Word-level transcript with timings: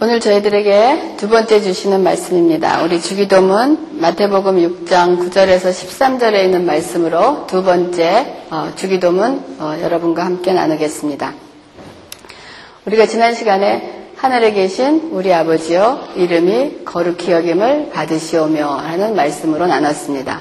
오늘 0.00 0.18
저희들에게 0.18 1.16
두 1.18 1.28
번째 1.28 1.60
주시는 1.60 2.02
말씀입니다. 2.02 2.82
우리 2.82 3.02
주기도문 3.02 4.00
마태복음 4.00 4.56
6장 4.86 5.18
9절에서 5.18 5.70
13절에 5.72 6.42
있는 6.44 6.64
말씀으로 6.64 7.46
두 7.46 7.62
번째 7.62 8.44
어, 8.50 8.72
주기도문 8.74 9.56
어, 9.58 9.76
여러분과 9.82 10.24
함께 10.24 10.54
나누겠습니다. 10.54 11.34
우리가 12.86 13.04
지난 13.04 13.34
시간에 13.34 14.08
하늘에 14.16 14.52
계신 14.52 15.10
우리 15.12 15.34
아버지요 15.34 16.08
이름이 16.16 16.86
거룩히 16.86 17.32
여김을 17.32 17.90
받으시오며 17.90 18.66
하는 18.66 19.14
말씀으로 19.14 19.66
나눴습니다. 19.66 20.40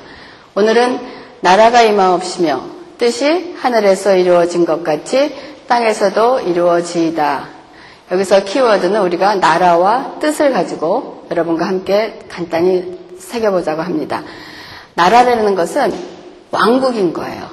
오늘은 0.55 0.99
나라가 1.41 1.81
임하옵시며 1.81 2.63
뜻이 2.97 3.55
하늘에서 3.57 4.15
이루어진 4.15 4.63
것 4.63 4.85
같이 4.85 5.35
땅에서도 5.67 6.39
이루어지이다. 6.39 7.52
여기서 8.14 8.43
키워드는 8.43 9.02
우리가 9.02 9.36
나라와 9.36 10.20
뜻을 10.20 10.54
가지고 10.54 11.26
여러분과 11.31 11.66
함께 11.66 12.20
간단히 12.30 12.99
새겨보자고 13.17 13.81
합니다. 13.81 14.21
나라라는 14.94 15.55
것은 15.55 15.91
왕국인 16.52 17.12
거예요. 17.12 17.49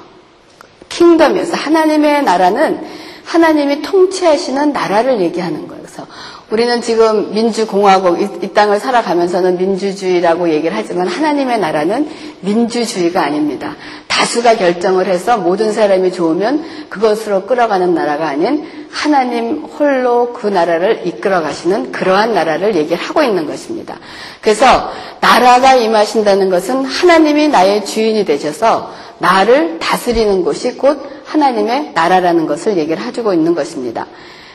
킹덤이어서 0.89 1.55
하나님의 1.55 2.23
나라는 2.23 2.85
하나님이 3.25 3.81
통치하시는 3.81 4.71
나라를 4.71 5.21
얘기하는 5.21 5.67
거예요. 5.67 5.81
그래서 5.81 6.05
우리는 6.51 6.81
지금 6.81 7.33
민주공화국, 7.33 8.21
이, 8.21 8.27
이, 8.45 8.49
땅을 8.49 8.81
살아가면서는 8.81 9.57
민주주의라고 9.57 10.49
얘기를 10.49 10.75
하지만 10.75 11.07
하나님의 11.07 11.59
나라는 11.59 12.09
민주주의가 12.41 13.23
아닙니다. 13.23 13.77
다수가 14.07 14.57
결정을 14.57 15.07
해서 15.07 15.37
모든 15.37 15.71
사람이 15.71 16.11
좋으면 16.11 16.89
그것으로 16.89 17.45
끌어가는 17.45 17.93
나라가 17.93 18.27
아닌 18.27 18.67
하나님 18.91 19.63
홀로 19.63 20.33
그 20.33 20.47
나라를 20.47 21.07
이끌어 21.07 21.41
가시는 21.41 21.93
그러한 21.93 22.33
나라를 22.33 22.75
얘기를 22.75 22.97
하고 22.97 23.23
있는 23.23 23.47
것입니다. 23.47 23.97
그래서 24.41 24.91
나라가 25.21 25.75
임하신다는 25.75 26.49
것은 26.49 26.83
하나님이 26.83 27.47
나의 27.47 27.85
주인이 27.85 28.25
되셔서 28.25 28.93
나를 29.19 29.79
다스리는 29.79 30.43
곳이 30.43 30.75
곧 30.75 30.99
하나님의 31.23 31.93
나라라는 31.93 32.45
것을 32.45 32.75
얘기를 32.77 33.01
해주고 33.01 33.33
있는 33.33 33.55
것입니다. 33.55 34.05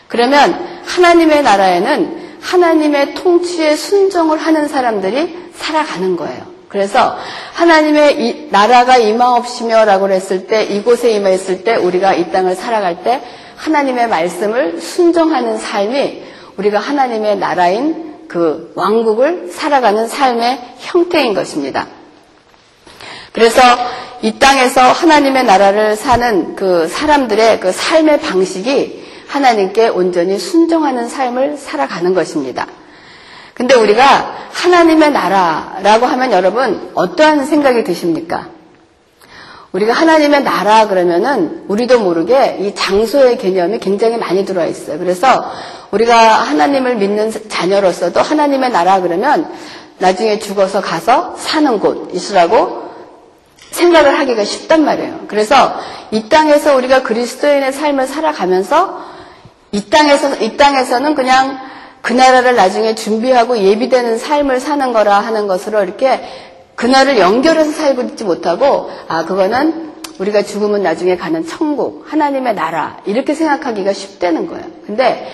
그러면 0.09 0.81
하나님의 0.85 1.43
나라에는 1.43 2.27
하나님의 2.41 3.15
통치에 3.15 3.75
순종을 3.77 4.39
하는 4.39 4.69
사람들이 4.69 5.51
살아가는 5.55 6.17
거예요. 6.17 6.57
그래서 6.69 7.17
하나님의 7.55 8.49
나라가 8.51 8.97
임하옵시며라고 8.97 10.11
했을 10.11 10.47
때 10.47 10.65
이곳에 10.65 11.13
임하였을 11.13 11.65
때 11.65 11.77
우리가 11.77 12.15
이 12.15 12.31
땅을 12.31 12.55
살아갈 12.55 13.03
때 13.03 13.23
하나님의 13.57 14.09
말씀을 14.09 14.81
순종하는 14.81 15.59
삶이 15.59 16.23
우리가 16.57 16.79
하나님의 16.79 17.39
나라인 17.39 18.17
그 18.29 18.73
왕국을 18.75 19.49
살아가는 19.53 20.07
삶의 20.07 20.61
형태인 20.79 21.35
것입니다. 21.35 21.87
그래서 23.33 23.61
이 24.23 24.39
땅에서 24.39 24.81
하나님의 24.81 25.45
나라를 25.45 25.97
사는 25.97 26.57
그 26.57 26.89
사람들의 26.89 27.61
그 27.61 27.73
삶의 27.73 28.21
방식이 28.21 29.06
하나님께 29.29 29.89
온전히 29.89 30.39
순종하는 30.39 31.09
삶을 31.09 31.57
살아가는 31.57 32.15
것입니다. 32.15 32.67
근데 33.55 33.75
우리가 33.75 34.03
하나님의 34.53 35.13
나라라고 35.13 36.07
하면 36.07 36.33
여러분 36.33 36.91
어떠한 36.95 37.47
생각이 37.47 37.85
드십니까? 37.85 38.49
우리가 39.73 39.93
하나님의 39.93 40.43
나라 40.43 40.87
그러면은 40.89 41.65
우리도 41.69 42.01
모르게 42.01 42.59
이 42.61 42.75
장소의 42.75 43.39
개념이 43.39 43.79
굉장히 43.79 44.17
많이 44.17 44.45
들어와 44.45 44.67
있어요. 44.67 44.99
그래서 44.99 45.51
우리가 45.91 46.15
하나님을 46.15 46.97
믿는 46.97 47.33
자녀로서도 47.49 48.21
하나님의 48.21 48.71
나라 48.71 49.01
그러면 49.01 49.51
나중에 49.99 50.39
죽어서 50.39 50.81
가서 50.81 51.35
사는 51.37 51.79
곳이라고 51.79 52.87
생각을 53.71 54.19
하기가 54.19 54.45
쉽단 54.45 54.85
말이에요. 54.85 55.21
그래서 55.29 55.75
이 56.11 56.29
땅에서 56.29 56.77
우리가 56.77 57.03
그리스도인의 57.03 57.73
삶을 57.73 58.07
살아가면서 58.07 59.16
이 59.77 59.91
땅에서 59.91 60.37
이 60.37 60.57
땅에서는 60.57 61.15
그냥 61.15 61.59
그 62.01 62.15
나라를 62.15 62.57
나중에 62.57 62.95
준비하고 62.95 63.59
예비되는 63.59 64.17
삶을 64.17 64.59
사는 64.59 64.93
거라 64.95 65.21
하는 65.21 65.47
것으로 65.47 65.83
이렇게 65.83 66.21
그날을 66.77 67.19
연결해서 67.19 67.73
살고 67.73 68.03
있지 68.03 68.25
못하고 68.25 68.91
아 69.07 69.27
그거는 69.27 69.93
우리가 70.19 70.43
죽으면 70.43 70.83
나중에 70.83 71.17
가는 71.19 71.47
천국 71.47 72.07
하나님의 72.09 72.55
나라 72.55 72.97
이렇게 73.05 73.35
생각하기가 73.35 73.93
쉽다는 73.93 74.47
거예요. 74.47 74.65
근데 74.87 75.27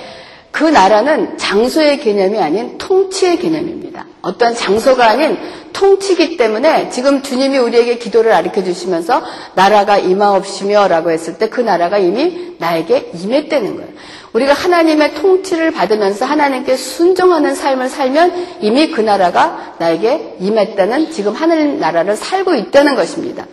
그 0.53 0.65
나라는 0.65 1.39
장소의 1.39 1.99
개념이 2.01 2.39
아닌 2.39 2.77
통치의 2.79 3.39
개념입니다. 3.39 4.05
어떤 4.21 4.55
장소가 4.55 5.09
아닌 5.09 5.39
통치기 5.73 6.37
때문에 6.37 6.91
지금 6.91 7.23
주님이 7.23 7.57
우리에게 7.59 7.97
기도를 7.97 8.31
가르쳐 8.33 8.63
주시면서 8.63 9.23
나라가 9.55 9.97
임하옵시며 9.97 10.89
라고 10.89 11.11
했을 11.11 11.39
때 11.39 11.49
그 11.49 11.61
나라가 11.61 11.99
이미 11.99 12.55
나에게 12.59 13.13
임했다는 13.15 13.77
거예요. 13.77 13.89
우리가 14.35 14.53
하나님의 14.53 15.15
통치를 15.15 15.73
받으면서 15.73 16.27
하나님께 16.27 16.77
순종하는 16.77 17.55
삶을 17.55 17.89
살면 17.89 18.59
이미 18.61 18.91
그 18.91 19.01
나라가 19.01 19.75
나에게 19.79 20.37
임했다는 20.39 21.11
지금 21.11 21.33
하늘 21.35 21.81
나라를 21.81 22.17
살고 22.17 22.55
있다는 22.55 22.95
것입니다. 22.95 23.47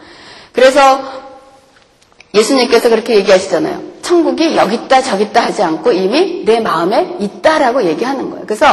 그래서 0.54 1.28
예수님께서 2.34 2.90
그렇게 2.90 3.16
얘기하시잖아요. 3.16 3.90
천국이 4.01 4.56
여기 4.56 4.75
있다 4.75 5.01
저기 5.01 5.23
있다 5.25 5.41
하지 5.41 5.62
않고 5.63 5.91
이미 5.91 6.44
내 6.45 6.59
마음에 6.59 7.16
있다라고 7.19 7.84
얘기하는 7.84 8.29
거예요. 8.29 8.45
그래서 8.45 8.66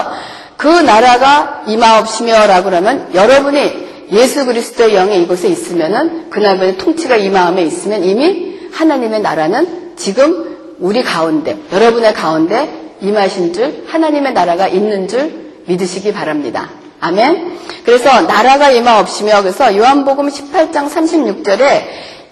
그 0.57 0.69
나라가 0.69 1.63
임하옵시며라고 1.67 2.71
그러면 2.71 3.11
여러분이 3.15 3.87
예수 4.13 4.47
그리스도의 4.47 4.95
영이 4.95 5.23
이곳에 5.23 5.49
있으면은 5.49 6.31
그 6.31 6.39
나라의 6.39 6.79
통치가 6.79 7.17
이 7.17 7.29
마음에 7.29 7.63
있으면 7.65 8.05
이미 8.05 8.57
하나님의 8.73 9.21
나라는 9.21 9.97
지금 9.97 10.57
우리 10.79 11.03
가운데 11.03 11.57
여러분의 11.73 12.15
가운데 12.15 12.95
임하신 13.01 13.53
줄 13.53 13.85
하나님의 13.89 14.33
나라가 14.33 14.69
있는 14.69 15.09
줄 15.09 15.63
믿으시기 15.67 16.13
바랍니다. 16.13 16.71
아멘. 17.01 17.59
그래서 17.85 18.23
나라가 18.23 18.71
임하옵시며 18.71 19.43
그래서 19.43 19.77
요한복음 19.77 20.29
18장 20.29 20.89
36절에 20.89 21.83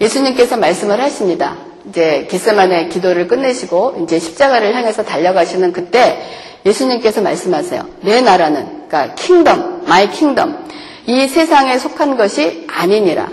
예수님께서 0.01 0.57
말씀을 0.57 1.01
하십니다. 1.01 1.55
이제 1.89 2.27
겟세마네 2.29 2.89
기도를 2.89 3.27
끝내시고 3.27 4.01
이제 4.03 4.19
십자가를 4.19 4.75
향해서 4.75 5.03
달려가시는 5.03 5.71
그때 5.71 6.21
예수님께서 6.65 7.21
말씀하세요. 7.21 7.85
내 8.01 8.21
나라는 8.21 8.87
그러니까 8.87 9.15
kingdom, 9.15 9.83
my 9.85 10.09
kingdom 10.09 10.65
이 11.07 11.27
세상에 11.27 11.77
속한 11.77 12.17
것이 12.17 12.65
아니니라. 12.67 13.29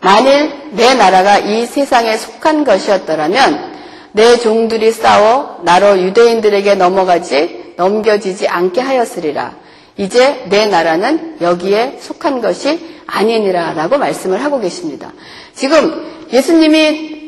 만일 0.00 0.52
내 0.72 0.94
나라가 0.94 1.38
이 1.38 1.66
세상에 1.66 2.16
속한 2.16 2.64
것이었더라면 2.64 3.78
내 4.12 4.36
종들이 4.36 4.92
싸워 4.92 5.60
나로 5.62 5.98
유대인들에게 6.00 6.74
넘어가지 6.76 7.74
넘겨지지 7.76 8.48
않게 8.48 8.80
하였으리라. 8.80 9.54
이제 9.98 10.44
내 10.48 10.66
나라는 10.66 11.36
여기에 11.40 11.98
속한 12.00 12.40
것이 12.40 12.80
아니니라라고 13.06 13.98
말씀을 13.98 14.42
하고 14.42 14.60
계십니다. 14.60 15.12
지금 15.54 16.26
예수님이 16.32 17.18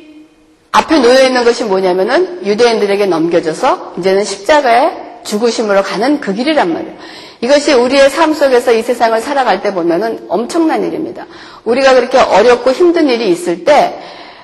앞에 0.72 1.00
놓여 1.00 1.24
있는 1.24 1.44
것이 1.44 1.64
뭐냐면은 1.64 2.46
유대인들에게 2.46 3.06
넘겨져서 3.06 3.94
이제는 3.98 4.24
십자가에 4.24 4.92
죽으심으로 5.24 5.82
가는 5.82 6.20
그 6.20 6.32
길이란 6.32 6.72
말이에요. 6.72 6.94
이것이 7.42 7.72
우리의 7.72 8.08
삶 8.08 8.34
속에서 8.34 8.72
이 8.72 8.82
세상을 8.82 9.20
살아갈 9.20 9.62
때 9.62 9.74
보면은 9.74 10.26
엄청난 10.28 10.84
일입니다. 10.84 11.26
우리가 11.64 11.94
그렇게 11.94 12.18
어렵고 12.18 12.72
힘든 12.72 13.08
일이 13.08 13.30
있을 13.30 13.64
때 13.64 14.00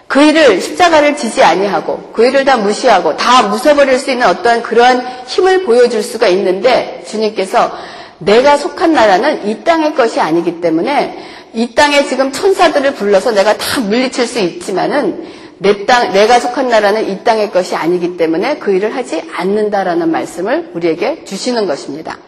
그 0.09 0.23
일을 0.23 0.61
십자가를 0.61 1.17
지지 1.17 1.43
아니하고 1.43 2.11
그 2.13 2.25
일을 2.27 2.45
다 2.45 2.57
무시하고 2.57 3.17
다 3.17 3.43
무서버릴 3.49 3.99
수 3.99 4.11
있는 4.11 4.27
어떠한 4.29 4.63
그러한 4.63 5.05
힘을 5.27 5.65
보여줄 5.65 6.03
수가 6.03 6.29
있는데 6.29 7.05
주님께서 7.09 7.73
내가 8.19 8.57
속한 8.57 8.93
나라는 8.93 9.49
이 9.49 9.63
땅의 9.65 9.95
것이 9.95 10.21
아니기 10.21 10.61
때문에 10.61 11.19
이 11.55 11.75
땅에 11.75 12.05
지금 12.07 12.33
천사들을 12.33 12.95
불러서 12.95 13.33
내가 13.33 13.57
다 13.57 13.81
물리칠 13.81 14.27
수 14.27 14.39
있지만은 14.39 15.27
내 15.59 15.87
땅, 15.87 16.13
내가 16.13 16.39
속한 16.39 16.69
나라는 16.69 17.09
이 17.09 17.25
땅의 17.25 17.51
것이 17.51 17.75
아니기 17.77 18.17
때문에 18.17 18.59
그 18.59 18.73
일을 18.73 18.95
하지 18.95 19.23
않는다라는 19.35 20.11
말씀을 20.11 20.71
우리에게 20.75 21.25
주시는 21.25 21.67
것입니다. 21.67 22.19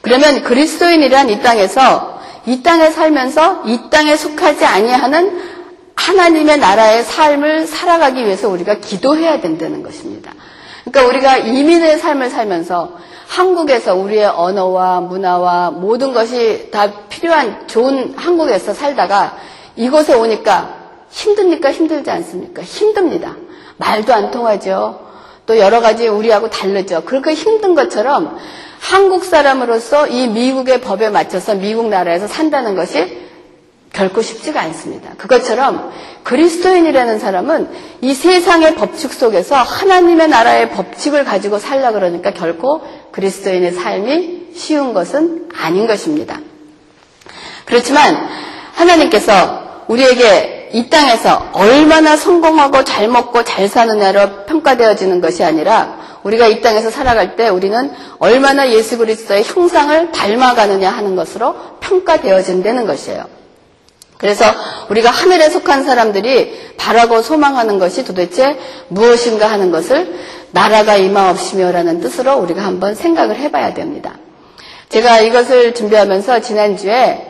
그러면 0.00 0.42
그리스도인이란 0.42 1.28
이 1.28 1.42
땅에서 1.42 2.20
이 2.46 2.62
땅에 2.62 2.90
살면서 2.90 3.64
이 3.66 3.78
땅에 3.90 4.16
속하지 4.16 4.64
아니하는 4.64 5.42
하나님의 5.94 6.58
나라의 6.58 7.04
삶을 7.04 7.66
살아가기 7.66 8.24
위해서 8.24 8.48
우리가 8.48 8.76
기도해야 8.78 9.40
된다는 9.42 9.82
것입니다. 9.82 10.32
그러니까 10.84 11.06
우리가 11.06 11.36
이민의 11.38 11.98
삶을 11.98 12.30
살면서 12.30 12.98
한국에서 13.28 13.94
우리의 13.94 14.26
언어와 14.26 15.00
문화와 15.00 15.70
모든 15.70 16.12
것이 16.12 16.70
다 16.70 16.90
필요한 17.08 17.68
좋은 17.68 18.14
한국에서 18.16 18.74
살다가 18.74 19.36
이곳에 19.76 20.14
오니까 20.14 20.74
힘듭니까? 21.10 21.70
힘들지 21.72 22.10
않습니까? 22.10 22.62
힘듭니다. 22.62 23.36
말도 23.76 24.12
안 24.12 24.30
통하죠. 24.30 25.00
또 25.46 25.58
여러 25.58 25.80
가지 25.80 26.06
우리하고 26.08 26.50
다르죠. 26.50 27.02
그렇게 27.04 27.34
힘든 27.34 27.74
것처럼 27.74 28.36
한국 28.80 29.24
사람으로서 29.24 30.06
이 30.08 30.28
미국의 30.28 30.80
법에 30.80 31.10
맞춰서 31.10 31.54
미국 31.54 31.88
나라에서 31.88 32.26
산다는 32.26 32.74
것이 32.74 33.29
결코 33.92 34.22
쉽지가 34.22 34.60
않습니다. 34.60 35.10
그것처럼 35.16 35.90
그리스도인이라는 36.22 37.18
사람은 37.18 37.68
이 38.02 38.14
세상의 38.14 38.76
법칙 38.76 39.12
속에서 39.12 39.56
하나님의 39.56 40.28
나라의 40.28 40.70
법칙을 40.70 41.24
가지고 41.24 41.58
살라 41.58 41.92
그러니까 41.92 42.30
결코 42.30 42.82
그리스도인의 43.10 43.72
삶이 43.72 44.50
쉬운 44.54 44.94
것은 44.94 45.48
아닌 45.54 45.86
것입니다. 45.86 46.38
그렇지만 47.64 48.28
하나님께서 48.74 49.84
우리에게 49.88 50.70
이 50.72 50.88
땅에서 50.88 51.48
얼마나 51.52 52.16
성공하고 52.16 52.84
잘 52.84 53.08
먹고 53.08 53.42
잘 53.42 53.66
사느냐로 53.66 54.44
평가되어지는 54.46 55.20
것이 55.20 55.42
아니라 55.42 55.98
우리가 56.22 56.46
이 56.46 56.60
땅에서 56.60 56.90
살아갈 56.90 57.34
때 57.34 57.48
우리는 57.48 57.90
얼마나 58.18 58.70
예수 58.70 58.98
그리스도의 58.98 59.42
형상을 59.42 60.12
닮아가느냐 60.12 60.90
하는 60.90 61.16
것으로 61.16 61.56
평가되어진다는 61.80 62.86
것이에요. 62.86 63.39
그래서 64.20 64.44
우리가 64.90 65.10
하늘에 65.10 65.48
속한 65.48 65.84
사람들이 65.84 66.74
바라고 66.76 67.22
소망하는 67.22 67.78
것이 67.78 68.04
도대체 68.04 68.58
무엇인가 68.88 69.50
하는 69.50 69.70
것을 69.70 70.14
나라가 70.50 70.96
임하옵시며라는 70.96 72.00
뜻으로 72.00 72.36
우리가 72.36 72.62
한번 72.62 72.94
생각을 72.94 73.36
해봐야 73.36 73.72
됩니다. 73.72 74.18
제가 74.90 75.20
이것을 75.20 75.74
준비하면서 75.74 76.40
지난주에 76.40 77.28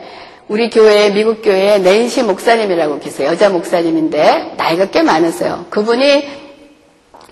우리 0.49 0.69
교회, 0.69 1.11
미국 1.11 1.41
교회에 1.41 1.77
낸시 1.77 2.23
목사님이라고 2.23 2.99
계세요. 2.99 3.29
여자 3.29 3.49
목사님인데 3.49 4.55
나이가 4.57 4.87
꽤 4.87 5.01
많으세요. 5.01 5.67
그분이 5.69 6.40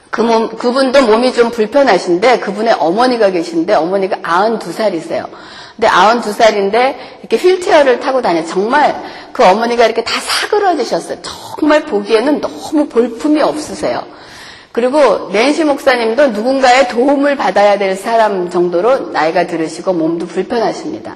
그 0.09 0.21
몸, 0.21 0.49
그분도 0.49 1.03
몸이 1.03 1.33
좀 1.33 1.51
불편하신데 1.51 2.39
그분의 2.39 2.75
어머니가 2.79 3.29
계신데 3.31 3.75
어머니가 3.75 4.17
92살이세요. 4.17 5.27
근데 5.75 5.87
92살인데 5.87 6.95
이렇게 7.19 7.37
휠체어를 7.37 7.99
타고 7.99 8.21
다녀. 8.21 8.43
정말 8.43 9.01
그 9.31 9.45
어머니가 9.45 9.85
이렇게 9.85 10.03
다 10.03 10.19
사그러지셨어요. 10.19 11.19
정말 11.21 11.85
보기에는 11.85 12.41
너무 12.41 12.87
볼품이 12.87 13.41
없으세요. 13.41 14.03
그리고 14.71 15.29
낸시 15.31 15.63
목사님도 15.63 16.27
누군가의 16.27 16.89
도움을 16.89 17.35
받아야 17.35 17.77
될 17.77 17.95
사람 17.95 18.49
정도로 18.49 19.11
나이가 19.11 19.47
들으시고 19.47 19.93
몸도 19.93 20.27
불편하십니다. 20.27 21.15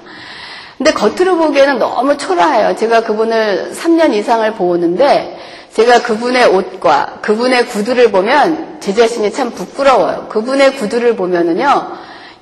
근데 0.78 0.92
겉으로 0.92 1.36
보기에는 1.36 1.78
너무 1.78 2.16
초라해요. 2.16 2.74
제가 2.76 3.02
그분을 3.02 3.72
3년 3.74 4.12
이상을 4.14 4.50
보는데 4.54 5.38
제가 5.74 6.02
그분의 6.02 6.46
옷과 6.46 7.18
그분의 7.20 7.66
구두를 7.66 8.12
보면 8.12 8.78
제 8.80 8.94
자신이 8.94 9.32
참 9.32 9.50
부끄러워요. 9.50 10.28
그분의 10.28 10.76
구두를 10.76 11.16
보면은요, 11.16 11.88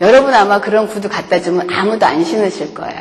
여러분 0.03 0.35
아마 0.35 0.61
그런 0.61 0.87
구두 0.87 1.09
갖다 1.09 1.41
주면 1.41 1.69
아무도 1.71 2.05
안 2.05 2.25
신으실 2.25 2.75
거예요. 2.75 3.01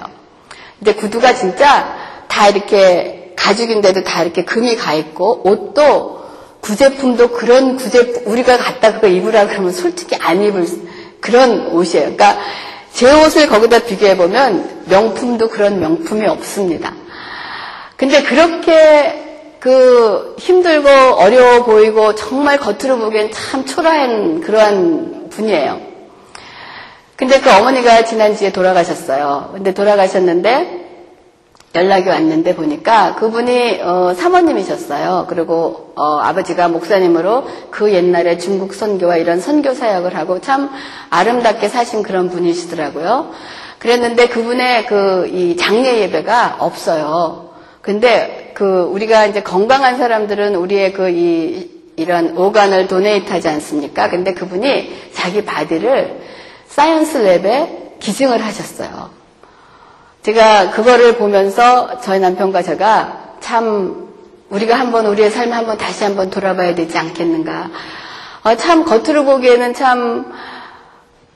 근데 0.79 0.93
구두가 0.93 1.33
진짜 1.33 1.95
다 2.29 2.47
이렇게 2.47 3.33
가죽인데도 3.35 4.03
다 4.03 4.23
이렇게 4.23 4.45
금이 4.45 4.77
가 4.77 4.93
있고 4.93 5.41
옷도 5.43 6.21
구제품도 6.61 7.31
그런 7.31 7.75
구제품 7.75 8.31
우리가 8.31 8.57
갖다 8.57 8.93
그거 8.93 9.07
입으라 9.07 9.47
그러면 9.47 9.73
솔직히 9.73 10.15
안 10.15 10.41
입을 10.41 10.65
그런 11.19 11.67
옷이에요. 11.67 12.15
그러니까 12.15 12.39
제 12.93 13.11
옷을 13.11 13.47
거기다 13.47 13.79
비교해 13.79 14.15
보면 14.15 14.83
명품도 14.85 15.49
그런 15.49 15.79
명품이 15.79 16.25
없습니다. 16.25 16.93
근데 17.97 18.23
그렇게 18.23 19.30
그 19.61 20.35
힘들고 20.39 20.89
어려워 20.89 21.63
보이고 21.63 22.15
정말 22.15 22.57
겉으로 22.57 22.97
보기엔 22.97 23.29
참 23.31 23.63
초라한 23.63 24.41
그러한 24.41 25.29
분이에요. 25.29 25.79
근데 27.15 27.39
그 27.39 27.51
어머니가 27.51 28.03
지난주에 28.03 28.51
돌아가셨어요. 28.51 29.51
근데 29.53 29.71
돌아가셨는데 29.75 30.79
연락이 31.75 32.09
왔는데 32.09 32.55
보니까 32.55 33.13
그분이 33.15 33.81
어, 33.83 34.15
사모님이셨어요. 34.17 35.27
그리고 35.29 35.93
어, 35.95 36.17
아버지가 36.17 36.67
목사님으로 36.67 37.45
그 37.69 37.93
옛날에 37.93 38.39
중국 38.39 38.73
선교와 38.73 39.17
이런 39.17 39.39
선교 39.39 39.75
사역을 39.75 40.15
하고 40.17 40.41
참 40.41 40.71
아름답게 41.11 41.69
사신 41.69 42.01
그런 42.01 42.31
분이시더라고요. 42.31 43.29
그랬는데 43.77 44.27
그분의 44.27 44.87
그 44.87 45.29
이 45.31 45.55
장례 45.55 45.99
예배가 45.99 46.55
없어요. 46.57 47.51
근데 47.83 48.40
그 48.53 48.83
우리가 48.91 49.25
이제 49.25 49.41
건강한 49.41 49.97
사람들은 49.97 50.55
우리의 50.55 50.93
그 50.93 51.09
이 51.09 51.81
이런 52.01 52.37
organ을 52.37 52.87
donate 52.87 53.31
하지 53.31 53.47
않습니까? 53.49 54.09
근데 54.09 54.33
그분이 54.33 55.11
자기 55.13 55.43
body를 55.43 56.21
science 56.67 57.19
lab에 57.19 57.99
기증을 57.99 58.43
하셨어요. 58.43 59.09
제가 60.23 60.71
그거를 60.71 61.17
보면서 61.17 61.99
저희 62.01 62.19
남편과 62.19 62.61
제가 62.63 63.35
참 63.39 64.09
우리가 64.49 64.75
한번 64.75 65.05
우리의 65.05 65.29
삶을 65.31 65.55
한번 65.55 65.77
다시 65.77 66.03
한번 66.03 66.29
돌아봐야 66.29 66.75
되지 66.75 66.97
않겠는가. 66.97 67.69
어, 68.43 68.55
참 68.55 68.85
겉으로 68.85 69.25
보기에는 69.25 69.73
참 69.73 70.31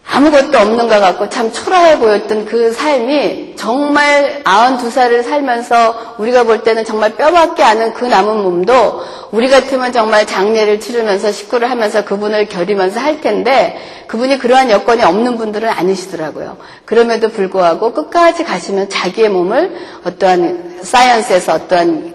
아무것도 0.07 0.57
없는 0.57 0.87
것 0.87 0.99
같고 0.99 1.29
참 1.29 1.51
초라해 1.51 1.99
보였던 1.99 2.45
그 2.45 2.71
삶이 2.71 3.55
정말 3.57 4.43
92살을 4.43 5.23
살면서 5.23 6.15
우리가 6.19 6.43
볼 6.43 6.63
때는 6.63 6.85
정말 6.85 7.15
뼈밖에 7.15 7.63
않은 7.63 7.93
그 7.93 8.05
남은 8.05 8.43
몸도 8.43 9.01
우리 9.31 9.49
같으면 9.49 9.91
정말 9.91 10.25
장례를 10.25 10.79
치르면서 10.79 11.31
식구를 11.31 11.69
하면서 11.69 12.05
그분을 12.05 12.47
겨리면서 12.47 12.99
할 12.99 13.19
텐데 13.19 13.77
그분이 14.07 14.37
그러한 14.37 14.69
여건이 14.69 15.03
없는 15.03 15.37
분들은 15.37 15.67
아니시더라고요. 15.67 16.57
그럼에도 16.85 17.29
불구하고 17.29 17.93
끝까지 17.93 18.43
가시면 18.43 18.89
자기의 18.89 19.29
몸을 19.29 19.75
어떠한 20.05 20.79
사이언스에서 20.83 21.53
어떠한 21.55 22.14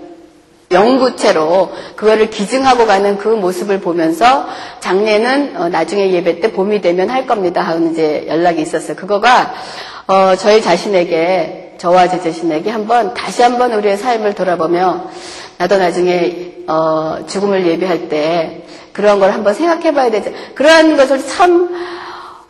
연구체로 0.71 1.73
그거를 1.97 2.31
기증하고 2.31 2.87
가는 2.87 3.19
그 3.19 3.29
모습을 3.29 3.81
보면서 3.81 4.47
장례는 4.81 5.57
어, 5.57 5.69
나중에 5.69 6.13
예배 6.13 6.41
때 6.41 6.53
봄이 6.53 6.81
되면 6.81 7.11
할 7.11 7.27
겁니다 7.27 7.61
하는 7.63 7.93
이제 7.93 8.25
연락이 8.29 8.63
있었어요. 8.63 8.97
그거가 8.97 9.53
어, 10.07 10.37
저희 10.37 10.63
자신에게 10.63 11.75
저와 11.79 12.09
제 12.09 12.21
자신에게 12.21 12.71
한번 12.71 13.15
다시 13.15 13.43
한번 13.43 13.73
우리의 13.73 13.97
삶을 13.97 14.35
돌아보며 14.35 15.07
나도 15.59 15.77
나중에 15.77 16.53
어, 16.69 17.19
죽음을 17.27 17.67
예비할 17.67 18.09
때 18.09 18.65
그런 18.93 19.19
걸 19.19 19.33
한번 19.33 19.55
생각해봐야 19.55 20.11
되지. 20.11 20.33
그러한 20.55 20.97
것을 20.97 21.27
참 21.27 21.75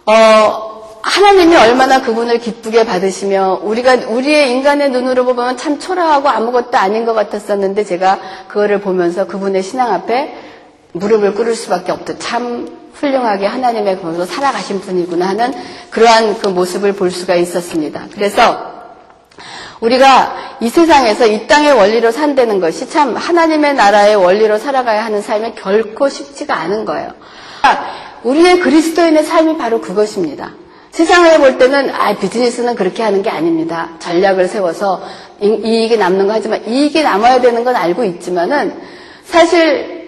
어, 0.07 0.70
하나님이 1.03 1.57
얼마나 1.57 2.03
그분을 2.03 2.39
기쁘게 2.39 2.85
받으시며 2.85 3.61
우리가 3.63 3.95
우리의 4.09 4.51
인간의 4.51 4.91
눈으로 4.91 5.25
보면 5.25 5.57
참 5.57 5.79
초라하고 5.79 6.29
아무것도 6.29 6.77
아닌 6.77 7.05
것 7.05 7.15
같았었는데 7.15 7.85
제가 7.85 8.19
그거를 8.49 8.81
보면서 8.81 9.27
그분의 9.27 9.63
신앙 9.63 9.93
앞에 9.93 10.35
무릎을 10.93 11.35
꿇을 11.35 11.55
수밖에 11.55 11.93
없다. 11.93 12.19
참 12.19 12.79
훌륭하게 12.95 13.47
하나님의 13.47 14.03
거로 14.03 14.25
살아가신 14.27 14.81
분이구나 14.81 15.29
하는 15.29 15.55
그러한 15.91 16.39
그 16.41 16.49
모습을 16.49 16.93
볼 16.93 17.11
수가 17.11 17.35
있었습니다. 17.37 18.07
그래서 18.15 18.71
우리가 19.81 20.59
이 20.61 20.69
세상에서 20.69 21.27
이 21.27 21.47
땅의 21.47 21.73
원리로 21.73 22.11
산다는 22.11 22.61
것이 22.61 22.91
참 22.91 23.17
하나님의 23.17 23.75
나라의 23.75 24.17
원리로 24.17 24.59
살아가야 24.59 25.05
하는 25.05 25.23
삶이 25.23 25.55
결코 25.55 26.11
쉽지가 26.11 26.55
않은 26.55 26.85
거예요. 26.85 27.13
우리의 28.23 28.61
그리스도인의 28.61 29.25
삶이 29.25 29.57
바로 29.57 29.81
그것입니다. 29.81 30.53
세상을 30.91 31.39
볼 31.39 31.59
때는 31.59 31.91
아 31.91 32.17
비즈니스는 32.17 32.75
그렇게 32.75 33.03
하는 33.03 33.23
게 33.23 33.31
아닙니다. 33.31 33.91
전략을 34.01 34.49
세워서 34.49 35.03
이익이 35.41 35.97
남는 35.97 36.27
거 36.27 36.33
하지만 36.35 36.67
이익이 36.67 37.03
남아야 37.03 37.41
되는 37.41 37.65
건 37.65 37.77
알고 37.77 38.05
있지만은 38.05 38.75
사실 39.25 40.01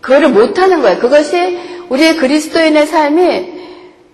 그거를 0.00 0.28
못 0.28 0.58
하는 0.58 0.82
거예요. 0.82 0.98
그것이 0.98 1.58
우리의 1.88 2.16
그리스도인의 2.16 2.86
삶이 2.86 3.60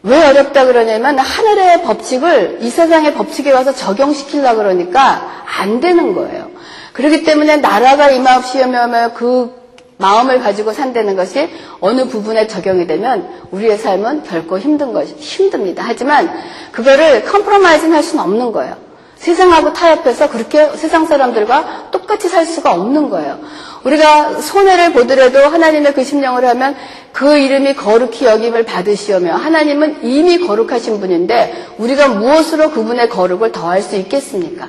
왜 0.02 0.24
어렵다 0.24 0.66
그러냐면 0.66 1.18
하늘의 1.18 1.82
법칙을 1.82 2.58
이 2.62 2.70
세상의 2.70 3.14
법칙에 3.14 3.50
와서 3.50 3.72
적용시키려 3.72 4.54
그러니까 4.54 5.44
안 5.58 5.80
되는 5.80 6.14
거예요. 6.14 6.50
그렇기 6.92 7.24
때문에 7.24 7.56
나라가 7.56 8.10
임하옵시며 8.10 9.12
그 9.14 9.65
마음을 9.98 10.40
가지고 10.40 10.72
산다는 10.72 11.16
것이 11.16 11.48
어느 11.80 12.06
부분에 12.06 12.46
적용이 12.46 12.86
되면 12.86 13.28
우리의 13.50 13.78
삶은 13.78 14.24
결코 14.24 14.58
힘든 14.58 14.92
것이 14.92 15.14
힘듭니다. 15.14 15.82
하지만 15.86 16.30
그거를 16.72 17.24
컴프로마이징 17.24 17.92
할 17.94 18.02
수는 18.02 18.22
없는 18.24 18.52
거예요. 18.52 18.76
세상하고 19.16 19.72
타협해서 19.72 20.28
그렇게 20.28 20.68
세상 20.76 21.06
사람들과 21.06 21.88
똑같이 21.90 22.28
살 22.28 22.44
수가 22.44 22.74
없는 22.74 23.08
거예요. 23.08 23.38
우리가 23.84 24.40
손해를 24.40 24.92
보더라도 24.92 25.38
하나님의 25.38 25.94
그 25.94 26.04
심령을 26.04 26.46
하면 26.48 26.76
그 27.12 27.36
이름이 27.38 27.74
거룩히 27.76 28.26
여김을 28.26 28.64
받으시오며 28.64 29.34
하나님은 29.34 30.04
이미 30.04 30.38
거룩하신 30.38 31.00
분인데 31.00 31.68
우리가 31.78 32.08
무엇으로 32.08 32.72
그분의 32.72 33.08
거룩을 33.08 33.52
더할 33.52 33.80
수 33.80 33.96
있겠습니까? 33.96 34.68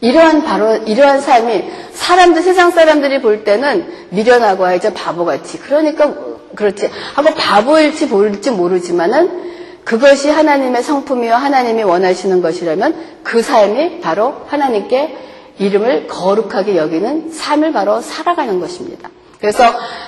이러한 0.00 0.44
바로 0.44 0.76
이러한 0.76 1.20
삶이 1.20 1.64
사람들 1.92 2.42
세상 2.42 2.70
사람들이 2.70 3.20
볼 3.20 3.44
때는 3.44 3.86
미련하고 4.10 4.64
알죠 4.64 4.94
바보같이 4.94 5.58
그러니까 5.58 6.14
그렇지 6.54 6.90
하고 7.14 7.34
바보일지 7.34 8.06
모를지 8.06 8.50
모르지만은 8.50 9.50
그것이 9.84 10.30
하나님의 10.30 10.82
성품이요 10.82 11.34
하나님이 11.34 11.82
원하시는 11.82 12.42
것이라면 12.42 13.20
그 13.22 13.42
삶이 13.42 14.00
바로 14.00 14.34
하나님께 14.46 15.16
이름을 15.58 16.06
거룩하게 16.06 16.76
여기는 16.76 17.30
삶을 17.32 17.72
바로 17.72 18.00
살아가는 18.00 18.60
것입니다. 18.60 19.10
그래서 19.40 19.64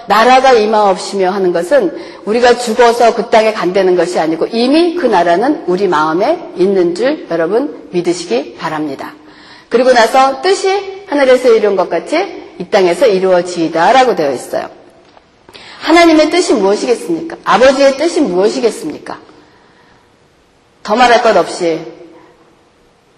나라가 0.09 0.53
임하옵시며 0.53 1.31
하는 1.31 1.53
것은 1.53 1.97
우리가 2.27 2.57
죽어서 2.57 3.15
그 3.15 3.31
땅에 3.31 3.53
간다는 3.53 3.97
것이 3.97 4.19
아니고 4.19 4.47
이미 4.47 4.95
그 4.95 5.07
나라는 5.07 5.65
우리 5.67 5.89
마음에 5.89 6.53
있는 6.57 6.95
줄 6.95 7.27
여러분 7.31 7.89
믿으시기 7.93 8.57
바랍니다. 8.57 9.15
그리고 9.73 9.91
나서 9.95 10.43
뜻이 10.43 11.07
하늘에서 11.07 11.49
이룬 11.49 11.77
것 11.77 11.89
같이 11.89 12.43
이 12.59 12.65
땅에서 12.69 13.07
이루어지이다라고 13.07 14.15
되어 14.15 14.31
있어요. 14.33 14.69
하나님의 15.81 16.29
뜻이 16.29 16.53
무엇이겠습니까? 16.53 17.39
아버지의 17.43 17.97
뜻이 17.97 18.21
무엇이겠습니까? 18.21 19.19
더 20.83 20.95
말할 20.95 21.23
것 21.23 21.35
없이 21.39 21.81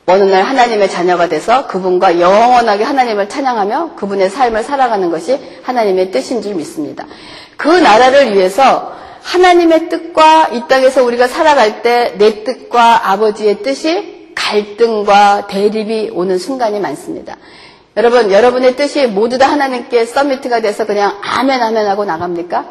어느 0.06 0.22
날 0.22 0.44
하나님의 0.44 0.88
자녀가 0.88 1.28
돼서 1.28 1.66
그분과 1.66 2.20
영원하게 2.20 2.84
하나님을 2.84 3.28
찬양하며 3.28 3.96
그분의 3.96 4.30
삶을 4.30 4.62
살아가는 4.62 5.10
것이 5.10 5.36
하나님의 5.64 6.12
뜻인 6.12 6.40
줄 6.40 6.54
믿습니다. 6.54 7.04
그 7.56 7.66
나라를 7.66 8.32
위해서 8.36 8.94
하나님의 9.22 9.88
뜻과 9.88 10.50
이 10.52 10.62
땅에서 10.68 11.02
우리가 11.02 11.26
살아갈 11.26 11.82
때 11.82 12.14
내 12.16 12.44
뜻과 12.44 13.10
아버지의 13.10 13.62
뜻이 13.64 14.13
갈등과 14.34 15.46
대립이 15.46 16.10
오는 16.12 16.38
순간이 16.38 16.80
많습니다. 16.80 17.36
여러분, 17.96 18.32
여러분의 18.32 18.76
뜻이 18.76 19.06
모두 19.06 19.38
다 19.38 19.50
하나님께 19.50 20.04
서미트가 20.04 20.60
돼서 20.60 20.84
그냥 20.84 21.18
아멘 21.22 21.62
아멘 21.62 21.86
하고 21.86 22.04
나갑니까? 22.04 22.64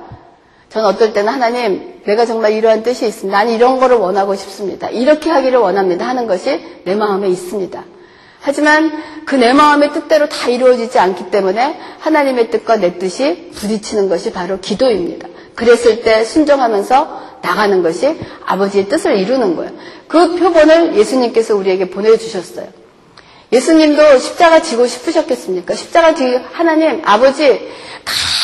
전 0.70 0.86
어떨 0.86 1.14
때는 1.14 1.32
하나님, 1.32 2.02
내가 2.06 2.26
정말 2.26 2.54
이러한 2.54 2.84
뜻이 2.84 3.06
있습니다. 3.08 3.38
나는 3.38 3.54
이런 3.54 3.80
거를 3.80 3.98
원하고 3.98 4.36
싶습니다. 4.36 4.90
이렇게 4.90 5.30
하기를 5.30 5.60
원합니다. 5.60 6.08
하는 6.08 6.28
것이 6.28 6.62
내 6.84 6.96
마음에 6.96 7.30
있습니다. 7.30 7.84
하지만 8.42 8.92
그 9.26 9.36
내 9.38 9.54
마음의 9.54 9.94
뜻대로 9.94 10.28
다 10.28 10.50
이루어지지 10.50 11.00
않기 11.00 11.32
때문에 11.32 11.80
하나님의 12.00 12.50
뜻과 12.50 12.76
내 12.78 12.98
뜻이 12.98 13.52
부딪히는 13.56 14.10
것이 14.10 14.32
바로 14.34 14.60
기도입니다. 14.60 15.28
그랬을 15.56 16.02
때 16.02 16.26
순종하면서 16.26 17.33
나가는 17.44 17.84
것이 17.84 18.18
아버지의 18.46 18.88
뜻을 18.88 19.18
이루는 19.18 19.56
거예요. 19.58 19.72
그 20.08 20.36
표본을 20.36 20.96
예수님께서 20.96 21.56
우리에게 21.56 21.90
보내주셨어요. 21.90 22.68
예수님도 23.52 24.18
십자가 24.18 24.62
지고 24.62 24.88
싶으셨겠습니까? 24.88 25.76
십자가 25.76 26.16
지고 26.16 26.40
하나님 26.54 27.02
아버지 27.06 27.70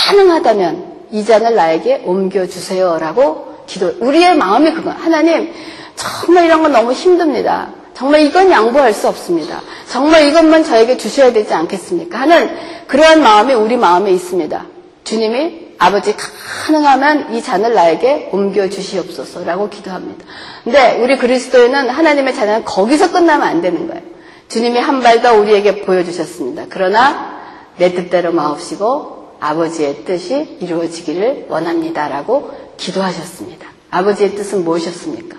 가능하다면 0.07 0.99
이 1.11 1.25
잔을 1.25 1.55
나에게 1.55 2.03
옮겨주세요라고 2.05 3.63
기도. 3.65 3.95
우리의 3.99 4.35
마음이 4.35 4.73
그거. 4.73 4.91
하나님 4.91 5.53
정말 5.95 6.45
이런 6.45 6.61
건 6.61 6.73
너무 6.73 6.91
힘듭니다. 6.91 7.69
정말 7.93 8.21
이건 8.21 8.51
양보할 8.51 8.93
수 8.93 9.07
없습니다. 9.07 9.61
정말 9.87 10.27
이것만 10.27 10.63
저에게 10.63 10.97
주셔야 10.97 11.31
되지 11.33 11.53
않겠습니까? 11.53 12.19
하는 12.19 12.49
그러한 12.87 13.21
마음이 13.21 13.53
우리 13.53 13.77
마음에 13.77 14.11
있습니다. 14.11 14.65
주님이 15.05 15.68
아버지 15.79 16.13
가능하면 16.15 17.33
이 17.33 17.41
잔을 17.41 17.73
나에게 17.73 18.29
옮겨 18.33 18.69
주시옵소서라고 18.69 19.69
기도합니다. 19.69 20.25
근데 20.63 20.99
우리 21.01 21.17
그리스도인은 21.17 21.89
하나님의 21.89 22.35
자녀는 22.35 22.65
거기서 22.65 23.11
끝나면 23.11 23.47
안 23.47 23.61
되는 23.61 23.87
거예요. 23.87 24.03
주님이 24.49 24.79
한 24.79 25.01
발 25.01 25.21
더 25.21 25.33
우리에게 25.35 25.81
보여주셨습니다. 25.83 26.65
그러나 26.69 27.39
내 27.77 27.93
뜻대로 27.93 28.31
마옵시고 28.33 29.37
아버지의 29.39 30.03
뜻이 30.03 30.57
이루어지기를 30.59 31.45
원합니다라고 31.49 32.51
기도하셨습니다. 32.77 33.67
아버지의 33.89 34.35
뜻은 34.35 34.65
무엇이었습니까? 34.65 35.37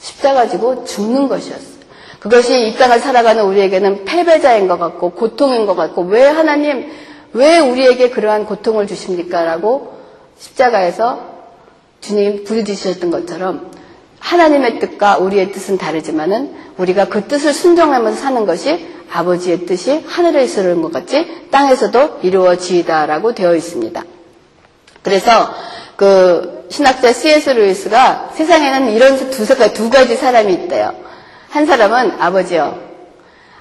십자가 0.00 0.48
지고 0.48 0.84
죽는 0.84 1.28
것이었어요. 1.28 1.78
그것이 2.18 2.66
이 2.66 2.76
땅을 2.76 2.98
살아가는 2.98 3.44
우리에게는 3.44 4.04
패배자인 4.04 4.66
것 4.66 4.78
같고 4.78 5.10
고통인 5.10 5.66
것 5.66 5.76
같고 5.76 6.02
왜 6.02 6.24
하나님 6.24 6.90
왜 7.38 7.58
우리에게 7.58 8.10
그러한 8.10 8.46
고통을 8.46 8.88
주십니까? 8.88 9.44
라고 9.44 9.96
십자가에서 10.38 11.38
주님 12.00 12.42
부르짖으셨던 12.42 13.12
것처럼 13.12 13.70
하나님의 14.18 14.80
뜻과 14.80 15.18
우리의 15.18 15.52
뜻은 15.52 15.78
다르지만은 15.78 16.54
우리가 16.76 17.06
그 17.06 17.28
뜻을 17.28 17.54
순종하면서 17.54 18.20
사는 18.20 18.44
것이 18.44 18.88
아버지의 19.12 19.66
뜻이 19.66 20.04
하늘에서 20.06 20.62
이루는 20.62 20.82
것 20.82 20.92
같이 20.92 21.48
땅에서도 21.52 22.20
이루어지이다라고 22.22 23.34
되어 23.34 23.54
있습니다. 23.54 24.02
그래서 25.02 25.54
그 25.96 26.66
신학자 26.70 27.12
C.S. 27.12 27.50
루이스가 27.50 28.32
세상에는 28.34 28.92
이런 28.92 29.16
두, 29.30 29.46
두 29.72 29.90
가지 29.90 30.16
사람이 30.16 30.52
있대요. 30.54 30.92
한 31.50 31.66
사람은 31.66 32.20
아버지요. 32.20 32.80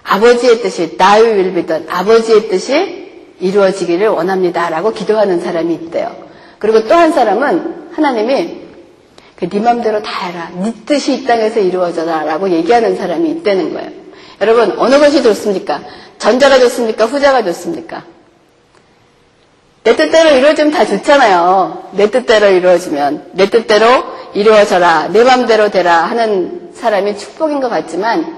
아버지의 0.03 0.61
뜻이 0.61 0.95
나의 0.97 1.23
wil비던 1.23 1.87
아버지의 1.89 2.49
뜻이 2.49 3.06
이루어지기를 3.39 4.07
원합니다라고 4.09 4.93
기도하는 4.93 5.39
사람이 5.39 5.73
있대요. 5.75 6.15
그리고 6.59 6.87
또 6.87 6.95
한 6.95 7.11
사람은 7.11 7.89
하나님이 7.93 8.61
그네 9.35 9.59
맘대로 9.59 10.01
다 10.01 10.25
해라. 10.27 10.49
네 10.55 10.73
뜻이 10.85 11.13
이 11.13 11.25
땅에서 11.25 11.59
이루어져라라고 11.59 12.49
얘기하는 12.49 12.95
사람이 12.95 13.29
있다는 13.29 13.73
거예요. 13.73 13.89
여러분 14.41 14.73
어느 14.79 14.97
것이 14.99 15.21
좋습니까? 15.23 15.81
전자가 16.17 16.57
좋습니까? 16.59 17.05
후자가 17.05 17.43
좋습니까? 17.43 18.03
내 19.83 19.95
뜻대로 19.95 20.31
이루어지면 20.35 20.71
다 20.71 20.85
좋잖아요. 20.85 21.89
내 21.93 22.09
뜻대로 22.09 22.47
이루어지면 22.47 23.29
내 23.33 23.49
뜻대로 23.49 23.85
이루어져라. 24.33 25.09
내 25.13 25.23
맘대로 25.23 25.69
되라 25.69 25.97
하는 26.03 26.71
사람이 26.73 27.17
축복인 27.17 27.61
것 27.61 27.69
같지만 27.69 28.35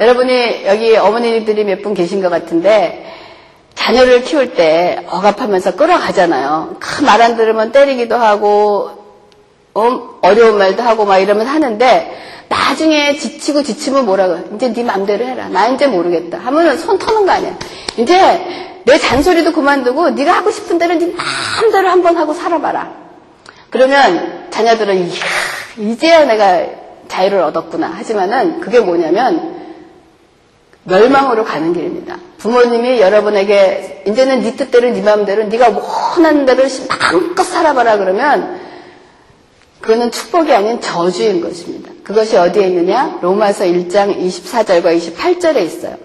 여러분이 0.00 0.64
여기 0.66 0.96
어머니들이 0.96 1.64
몇 1.64 1.82
분 1.82 1.94
계신 1.94 2.22
것 2.22 2.30
같은데 2.30 3.04
자녀를 3.74 4.22
키울 4.22 4.54
때 4.54 5.04
억압하면서 5.08 5.76
끌어가잖아요. 5.76 6.76
말 7.04 7.20
안 7.22 7.36
들으면 7.36 7.72
때리기도 7.72 8.16
하고 8.16 8.90
어, 9.74 10.18
어려운 10.22 10.58
말도 10.58 10.82
하고 10.82 11.04
막 11.04 11.18
이러면 11.18 11.46
하는데 11.46 12.20
나중에 12.48 13.16
지치고 13.16 13.62
지치면 13.62 14.06
뭐라고 14.06 14.54
이제 14.54 14.72
네 14.72 14.84
맘대로 14.84 15.24
해라. 15.24 15.48
나 15.48 15.68
이제 15.68 15.86
모르겠다. 15.86 16.38
하면은 16.38 16.78
손 16.78 16.98
터는 16.98 17.26
거 17.26 17.32
아니야. 17.32 17.56
이제 17.96 18.80
내 18.84 18.98
잔소리도 18.98 19.52
그만두고 19.52 20.10
네가 20.10 20.32
하고 20.32 20.50
싶은 20.50 20.78
대로 20.78 20.94
네 20.94 21.12
마음대로 21.12 21.88
한번 21.88 22.16
하고 22.16 22.32
살아봐라. 22.34 22.92
그러면 23.70 24.46
자녀들은 24.50 25.08
이야 25.08 25.22
이제야 25.78 26.24
내가 26.24 26.64
자유를 27.08 27.40
얻었구나. 27.40 27.88
하지만은 27.96 28.60
그게 28.60 28.78
뭐냐면 28.80 29.56
멸망으로 30.84 31.44
가는 31.44 31.72
길입니다. 31.72 32.16
부모님이 32.44 33.00
여러분에게 33.00 34.02
이제는 34.06 34.42
네 34.42 34.54
뜻대로 34.54 34.90
네 34.90 35.00
마음대로 35.00 35.44
네가 35.44 35.70
원하는 35.70 36.44
대로 36.44 36.64
마음껏 36.90 37.42
살아봐라 37.42 37.96
그러면 37.96 38.60
그거는 39.80 40.10
축복이 40.10 40.52
아닌 40.52 40.78
저주인 40.78 41.40
것입니다. 41.40 41.90
그것이 42.04 42.36
어디에 42.36 42.66
있느냐? 42.66 43.18
로마서 43.22 43.64
1장 43.64 44.20
24절과 44.20 44.94
28절에 44.94 45.62
있어요. 45.62 45.96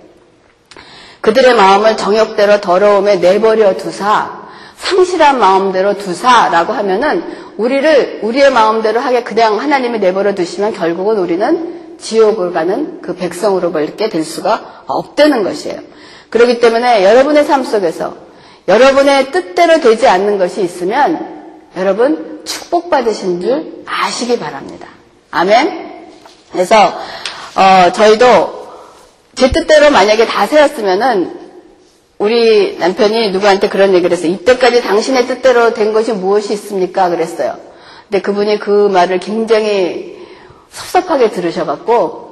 그들의 1.19 1.55
마음을 1.55 1.97
정욕대로 1.97 2.61
더러움에 2.61 3.17
내버려 3.17 3.75
두사 3.75 4.47
상실한 4.77 5.39
마음대로 5.39 5.97
두사라고 5.97 6.71
하면은 6.71 7.21
우리를 7.57 8.21
우리의 8.23 8.49
마음대로 8.53 9.01
하게 9.01 9.23
그냥 9.23 9.59
하나님이 9.59 9.99
내버려 9.99 10.35
두시면 10.35 10.71
결국은 10.71 11.17
우리는 11.17 11.97
지옥을 11.99 12.53
가는 12.53 13.01
그 13.01 13.13
백성으로 13.17 13.73
벌게 13.73 14.07
될 14.07 14.23
수가 14.23 14.83
없다는 14.87 15.43
것이에요. 15.43 15.98
그렇기 16.29 16.59
때문에 16.59 17.03
여러분의 17.03 17.43
삶 17.45 17.63
속에서 17.63 18.15
여러분의 18.67 19.31
뜻대로 19.31 19.79
되지 19.79 20.07
않는 20.07 20.37
것이 20.37 20.61
있으면 20.61 21.57
여러분 21.75 22.41
축복받으신 22.45 23.41
줄 23.41 23.83
아시기 23.85 24.37
바랍니다. 24.39 24.87
아멘. 25.31 26.07
그래서 26.51 26.75
어, 27.55 27.91
저희도 27.91 28.59
제 29.35 29.51
뜻대로 29.51 29.89
만약에 29.89 30.25
다 30.25 30.45
세웠으면은 30.45 31.39
우리 32.17 32.77
남편이 32.77 33.31
누구한테 33.31 33.69
그런 33.69 33.93
얘기를 33.93 34.15
했어요. 34.15 34.31
이때까지 34.33 34.81
당신의 34.81 35.27
뜻대로 35.27 35.73
된 35.73 35.93
것이 35.93 36.11
무엇이 36.11 36.53
있습니까? 36.53 37.09
그랬어요. 37.09 37.57
근데 38.09 38.21
그분이 38.21 38.59
그 38.59 38.89
말을 38.89 39.19
굉장히 39.19 40.17
섭섭하게 40.69 41.29
들으셔갖고 41.31 42.28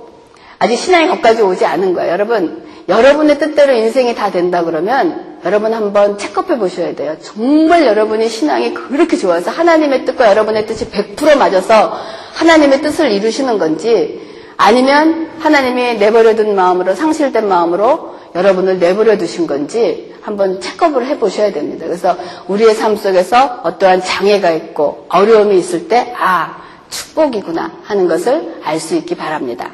아직 0.59 0.75
신앙이 0.75 1.07
거기까지 1.09 1.41
오지 1.41 1.65
않은 1.65 1.93
거예요. 1.93 2.11
여러분, 2.11 2.63
여러분의 2.89 3.37
뜻대로 3.37 3.73
인생이 3.73 4.15
다 4.15 4.31
된다 4.31 4.63
그러면 4.63 5.37
여러분 5.45 5.73
한번 5.73 6.17
체크해 6.17 6.57
보셔야 6.57 6.95
돼요. 6.95 7.17
정말 7.21 7.85
여러분의 7.85 8.29
신앙이 8.29 8.73
그렇게 8.73 9.17
좋아서 9.17 9.51
하나님의 9.51 10.05
뜻과 10.05 10.29
여러분의 10.29 10.65
뜻이 10.65 10.89
100% 10.89 11.37
맞아서 11.37 11.93
하나님의 12.33 12.81
뜻을 12.81 13.11
이루시는 13.11 13.59
건지 13.59 14.21
아니면 14.57 15.29
하나님이 15.39 15.95
내버려둔 15.95 16.55
마음으로 16.55 16.95
상실된 16.95 17.47
마음으로 17.47 18.15
여러분을 18.35 18.79
내버려 18.79 19.17
두신 19.17 19.47
건지 19.47 20.15
한번 20.21 20.59
체크업을 20.59 21.05
해 21.05 21.19
보셔야 21.19 21.51
됩니다. 21.51 21.85
그래서 21.85 22.17
우리의 22.47 22.73
삶 22.75 22.95
속에서 22.97 23.61
어떠한 23.63 24.01
장애가 24.03 24.51
있고 24.51 25.05
어려움이 25.09 25.57
있을 25.57 25.87
때, 25.87 26.13
아, 26.17 26.57
축복이구나 26.89 27.71
하는 27.83 28.07
것을 28.07 28.59
알 28.63 28.79
수 28.79 28.95
있기 28.95 29.15
바랍니다. 29.15 29.71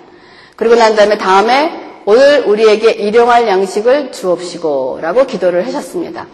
그리고 0.64 0.76
난 0.76 0.96
다음에 0.96 1.18
다음에 1.18 1.74
오늘 2.06 2.46
우리에게 2.48 2.92
일용할 2.92 3.50
양식을 3.50 4.14
주옵시고 4.14 5.00
라고 5.02 5.26
기도를 5.26 5.68
하셨습니다. 5.68 6.26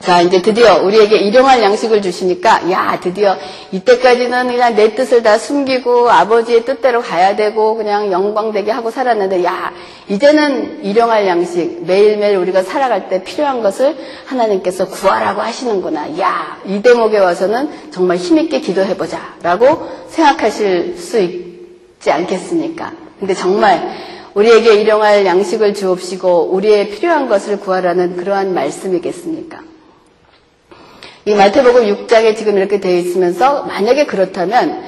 자, 0.00 0.20
이제 0.20 0.42
드디어 0.42 0.82
우리에게 0.82 1.16
일용할 1.16 1.62
양식을 1.62 2.02
주시니까, 2.02 2.70
야, 2.70 3.00
드디어 3.02 3.38
이때까지는 3.72 4.48
그냥 4.48 4.76
내 4.76 4.94
뜻을 4.94 5.22
다 5.22 5.38
숨기고 5.38 6.10
아버지의 6.10 6.66
뜻대로 6.66 7.00
가야 7.00 7.34
되고 7.34 7.74
그냥 7.76 8.12
영광되게 8.12 8.70
하고 8.70 8.90
살았는데, 8.90 9.42
야, 9.42 9.72
이제는 10.10 10.84
일용할 10.84 11.26
양식, 11.26 11.82
매일매일 11.86 12.36
우리가 12.36 12.62
살아갈 12.62 13.08
때 13.08 13.24
필요한 13.24 13.62
것을 13.62 13.96
하나님께서 14.26 14.88
구하라고 14.88 15.40
하시는구나. 15.40 16.18
야, 16.20 16.58
이 16.66 16.82
대목에 16.82 17.18
와서는 17.18 17.90
정말 17.90 18.18
힘있게 18.18 18.60
기도해보자. 18.60 19.36
라고 19.42 19.88
생각하실 20.10 20.98
수 20.98 21.18
있지 21.20 22.10
않겠습니까? 22.10 23.03
근데 23.18 23.34
정말 23.34 23.90
우리에게 24.34 24.74
일용할 24.74 25.24
양식을 25.24 25.74
주옵시고 25.74 26.50
우리의 26.52 26.90
필요한 26.90 27.28
것을 27.28 27.60
구하라는 27.60 28.16
그러한 28.16 28.52
말씀이겠습니까? 28.52 29.62
이 31.26 31.34
마태복음 31.34 32.06
6장에 32.06 32.36
지금 32.36 32.58
이렇게 32.58 32.80
되어 32.80 32.98
있으면서 32.98 33.62
만약에 33.62 34.06
그렇다면 34.06 34.82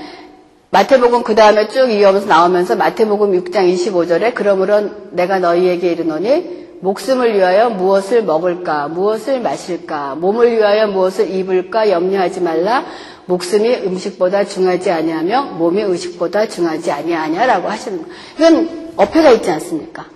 마태복음 0.71 1.23
그 1.23 1.35
다음에 1.35 1.68
쭉 1.68 1.90
이어서 1.90 2.26
나오면서 2.26 2.76
마태복음 2.76 3.33
6장 3.45 3.73
25절에 3.73 4.35
그러므로 4.35 4.90
내가 5.12 5.38
너희에게 5.38 5.92
이르노니 5.92 6.66
목숨을 6.80 7.35
위하여 7.35 7.71
무엇을 7.71 8.25
먹을까 8.25 8.88
무엇을 8.88 9.40
마실까 9.40 10.16
몸을 10.16 10.52
위하여 10.52 10.88
무엇을 10.88 11.30
입을까 11.30 11.90
염려하지 11.90 12.42
말라 12.42 12.85
목숨이 13.26 13.75
음식보다 13.85 14.45
중하지 14.45 14.90
아니하며 14.90 15.42
몸이 15.59 15.83
의복보다 15.82 16.49
중하지 16.49 16.90
아니하냐라고 16.92 17.68
하시는 17.68 18.02
거예요. 18.02 18.14
이건 18.38 18.92
어폐가 18.97 19.30
있지 19.33 19.50
않습니까? 19.50 20.06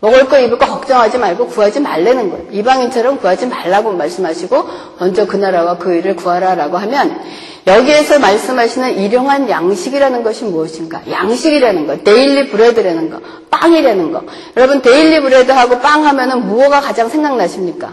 먹을 0.00 0.26
거 0.26 0.38
입을 0.38 0.58
거 0.58 0.66
걱정하지 0.66 1.18
말고 1.18 1.48
구하지 1.48 1.80
말라는 1.80 2.30
거예요. 2.30 2.46
이방인처럼 2.52 3.18
구하지 3.18 3.46
말라고 3.46 3.92
말씀하시고 3.92 4.68
먼저 5.00 5.26
그 5.26 5.36
나라와 5.36 5.76
그 5.76 5.94
의를 5.94 6.14
구하라라고 6.14 6.76
하면 6.78 7.20
여기에서 7.66 8.18
말씀하시는 8.18 8.96
일용할 8.96 9.50
양식이라는 9.50 10.22
것이 10.22 10.44
무엇인가? 10.44 11.02
양식이라는 11.10 11.86
거, 11.86 11.98
daily 12.02 12.48
bread라는 12.48 13.10
거, 13.10 13.20
빵이라는 13.50 14.12
거. 14.12 14.22
여러분 14.56 14.80
daily 14.80 15.20
bread하고 15.20 15.80
빵 15.80 16.06
하면은 16.06 16.46
뭐가 16.46 16.80
가장 16.80 17.08
생각나십니까? 17.08 17.92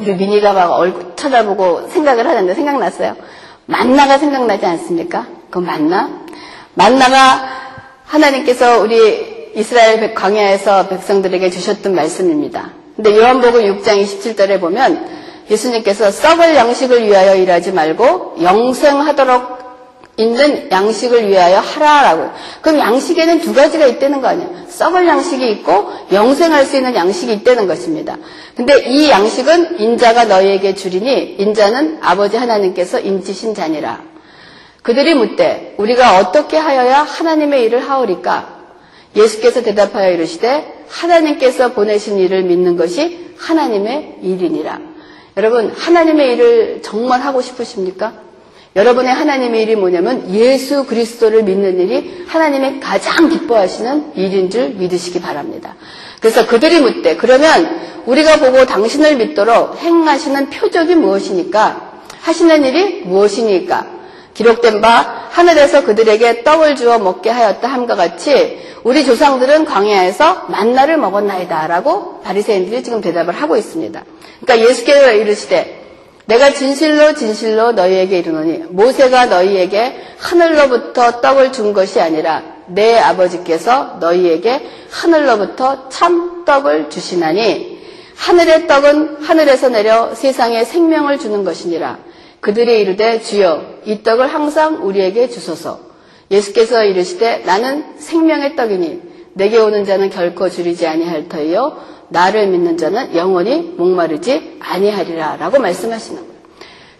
우리 0.00 0.14
미니가 0.14 0.54
막 0.54 0.72
얼굴 0.72 1.14
쳐다보고 1.14 1.88
생각을 1.88 2.26
하는데 2.26 2.54
생각났어요. 2.54 3.16
만나가 3.66 4.16
생각나지 4.16 4.64
않습니까? 4.64 5.26
그 5.50 5.58
만나? 5.58 6.08
만나가 6.72 7.46
하나님께서 8.06 8.80
우리 8.80 9.52
이스라엘 9.54 10.14
광야에서 10.14 10.88
백성들에게 10.88 11.50
주셨던 11.50 11.94
말씀입니다. 11.94 12.70
근데 12.96 13.14
요한복음 13.14 13.60
6장 13.60 14.02
27절에 14.02 14.58
보면 14.58 15.06
예수님께서 15.50 16.10
썩을 16.10 16.54
양식을 16.54 17.04
위하여 17.06 17.34
일하지 17.34 17.72
말고 17.72 18.36
영생하도록 18.40 19.59
있는 20.20 20.70
양식을 20.70 21.28
위하여 21.28 21.58
하라라고. 21.58 22.30
그럼 22.60 22.78
양식에는 22.78 23.40
두 23.40 23.54
가지가 23.54 23.86
있다는 23.86 24.20
거 24.20 24.28
아니에요. 24.28 24.50
썩을 24.68 25.06
양식이 25.06 25.50
있고 25.52 25.90
영생할 26.12 26.66
수 26.66 26.76
있는 26.76 26.94
양식이 26.94 27.32
있다는 27.32 27.66
것입니다. 27.66 28.18
근데 28.54 28.82
이 28.86 29.08
양식은 29.08 29.80
인자가 29.80 30.24
너희에게 30.24 30.74
주리니 30.74 31.36
인자는 31.38 31.98
아버지 32.02 32.36
하나님께서 32.36 33.00
인치신 33.00 33.54
자니라. 33.54 34.02
그들이 34.82 35.14
묻되 35.14 35.74
우리가 35.78 36.18
어떻게 36.18 36.56
하여야 36.56 37.02
하나님의 37.02 37.64
일을 37.64 37.88
하오리까? 37.88 38.60
예수께서 39.16 39.62
대답하여 39.62 40.12
이르시되 40.12 40.84
하나님께서 40.88 41.72
보내신 41.72 42.18
일을 42.18 42.42
믿는 42.42 42.76
것이 42.76 43.34
하나님의 43.38 44.18
일이니라. 44.22 44.78
여러분 45.36 45.70
하나님의 45.70 46.32
일을 46.32 46.80
정말 46.82 47.20
하고 47.20 47.40
싶으십니까? 47.40 48.29
여러분의 48.76 49.12
하나님의 49.12 49.62
일이 49.62 49.76
뭐냐면 49.76 50.32
예수 50.32 50.86
그리스도를 50.86 51.42
믿는 51.42 51.80
일이 51.80 52.24
하나님의 52.28 52.80
가장 52.80 53.28
기뻐하시는 53.28 54.12
일인 54.14 54.48
줄 54.48 54.70
믿으시기 54.70 55.20
바랍니다. 55.20 55.74
그래서 56.20 56.46
그들이 56.46 56.80
묻되 56.80 57.16
그러면 57.16 57.80
우리가 58.06 58.36
보고 58.36 58.64
당신을 58.66 59.16
믿도록 59.16 59.78
행하시는 59.78 60.50
표적이 60.50 60.94
무엇이니까 60.94 61.90
하시는 62.20 62.64
일이 62.64 63.02
무엇이니까 63.04 63.86
기록된 64.34 64.80
바 64.80 65.28
하늘에서 65.30 65.84
그들에게 65.84 66.44
떡을 66.44 66.76
주어 66.76 66.98
먹게 66.98 67.30
하였다 67.30 67.66
함과 67.66 67.96
같이 67.96 68.58
우리 68.84 69.04
조상들은 69.04 69.64
광야에서 69.64 70.46
만나를 70.48 70.96
먹었나이다라고 70.96 72.20
바리새인들이 72.22 72.82
지금 72.82 73.00
대답을 73.00 73.34
하고 73.34 73.56
있습니다. 73.56 74.02
그러니까 74.40 74.68
예수께서 74.68 75.12
이르시되 75.12 75.79
내가 76.30 76.52
진실로 76.52 77.12
진실로 77.14 77.72
너희에게 77.72 78.20
이르노니 78.20 78.62
모세가 78.68 79.26
너희에게 79.26 79.96
하늘로부터 80.16 81.20
떡을 81.20 81.50
준 81.50 81.72
것이 81.72 82.00
아니라 82.00 82.44
내 82.68 82.96
아버지께서 82.96 83.96
너희에게 83.98 84.62
하늘로부터 84.90 85.88
참 85.88 86.44
떡을 86.44 86.88
주시나니 86.88 87.80
하늘의 88.14 88.68
떡은 88.68 89.24
하늘에서 89.24 89.70
내려 89.70 90.14
세상에 90.14 90.62
생명을 90.64 91.18
주는 91.18 91.42
것이니라 91.42 91.98
그들이 92.40 92.80
이르되 92.80 93.20
주여 93.20 93.80
이 93.84 94.02
떡을 94.02 94.32
항상 94.32 94.86
우리에게 94.86 95.28
주소서. 95.28 95.80
예수께서 96.30 96.84
이르시되 96.84 97.42
나는 97.44 97.98
생명의 97.98 98.54
떡이니 98.54 99.02
내게 99.34 99.58
오는 99.58 99.84
자는 99.84 100.10
결코 100.10 100.48
줄이지 100.48 100.86
아니할 100.86 101.28
터이요 101.28 101.76
나를 102.10 102.48
믿는 102.48 102.76
자는 102.76 103.14
영원히 103.16 103.74
목마르지 103.76 104.58
아니하리라 104.60 105.36
라고 105.36 105.58
말씀하시는 105.58 106.20
거예요. 106.20 106.30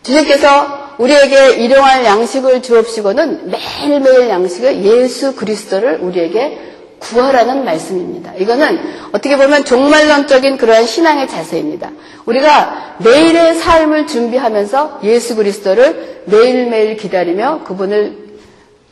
주님께서 0.02 0.90
우리에게 0.98 1.54
일용할 1.62 2.04
양식을 2.04 2.62
주옵시고는 2.62 3.50
매일매일 3.50 4.28
양식을 4.28 4.84
예수 4.84 5.36
그리스도를 5.36 5.98
우리에게 6.00 6.70
구하라는 7.00 7.64
말씀입니다. 7.64 8.34
이거는 8.38 8.78
어떻게 9.12 9.36
보면 9.36 9.64
종말론적인 9.64 10.58
그러한 10.58 10.86
신앙의 10.86 11.28
자세입니다. 11.28 11.90
우리가 12.26 12.96
매일의 12.98 13.54
삶을 13.54 14.06
준비하면서 14.06 15.00
예수 15.04 15.34
그리스도를 15.36 16.22
매일매일 16.26 16.96
기다리며 16.96 17.62
그분을 17.64 18.19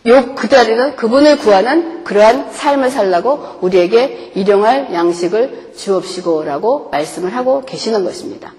요 0.08 0.34
기다리는 0.34 0.96
그분을 0.96 1.38
구하는 1.38 2.04
그러한 2.04 2.50
삶을 2.52 2.90
살라고 2.90 3.58
우리에게 3.60 4.32
일용할 4.34 4.92
양식을 4.92 5.72
주옵시고라고 5.76 6.88
말씀을 6.90 7.34
하고 7.34 7.64
계시는 7.64 8.04
것입니다. 8.04 8.54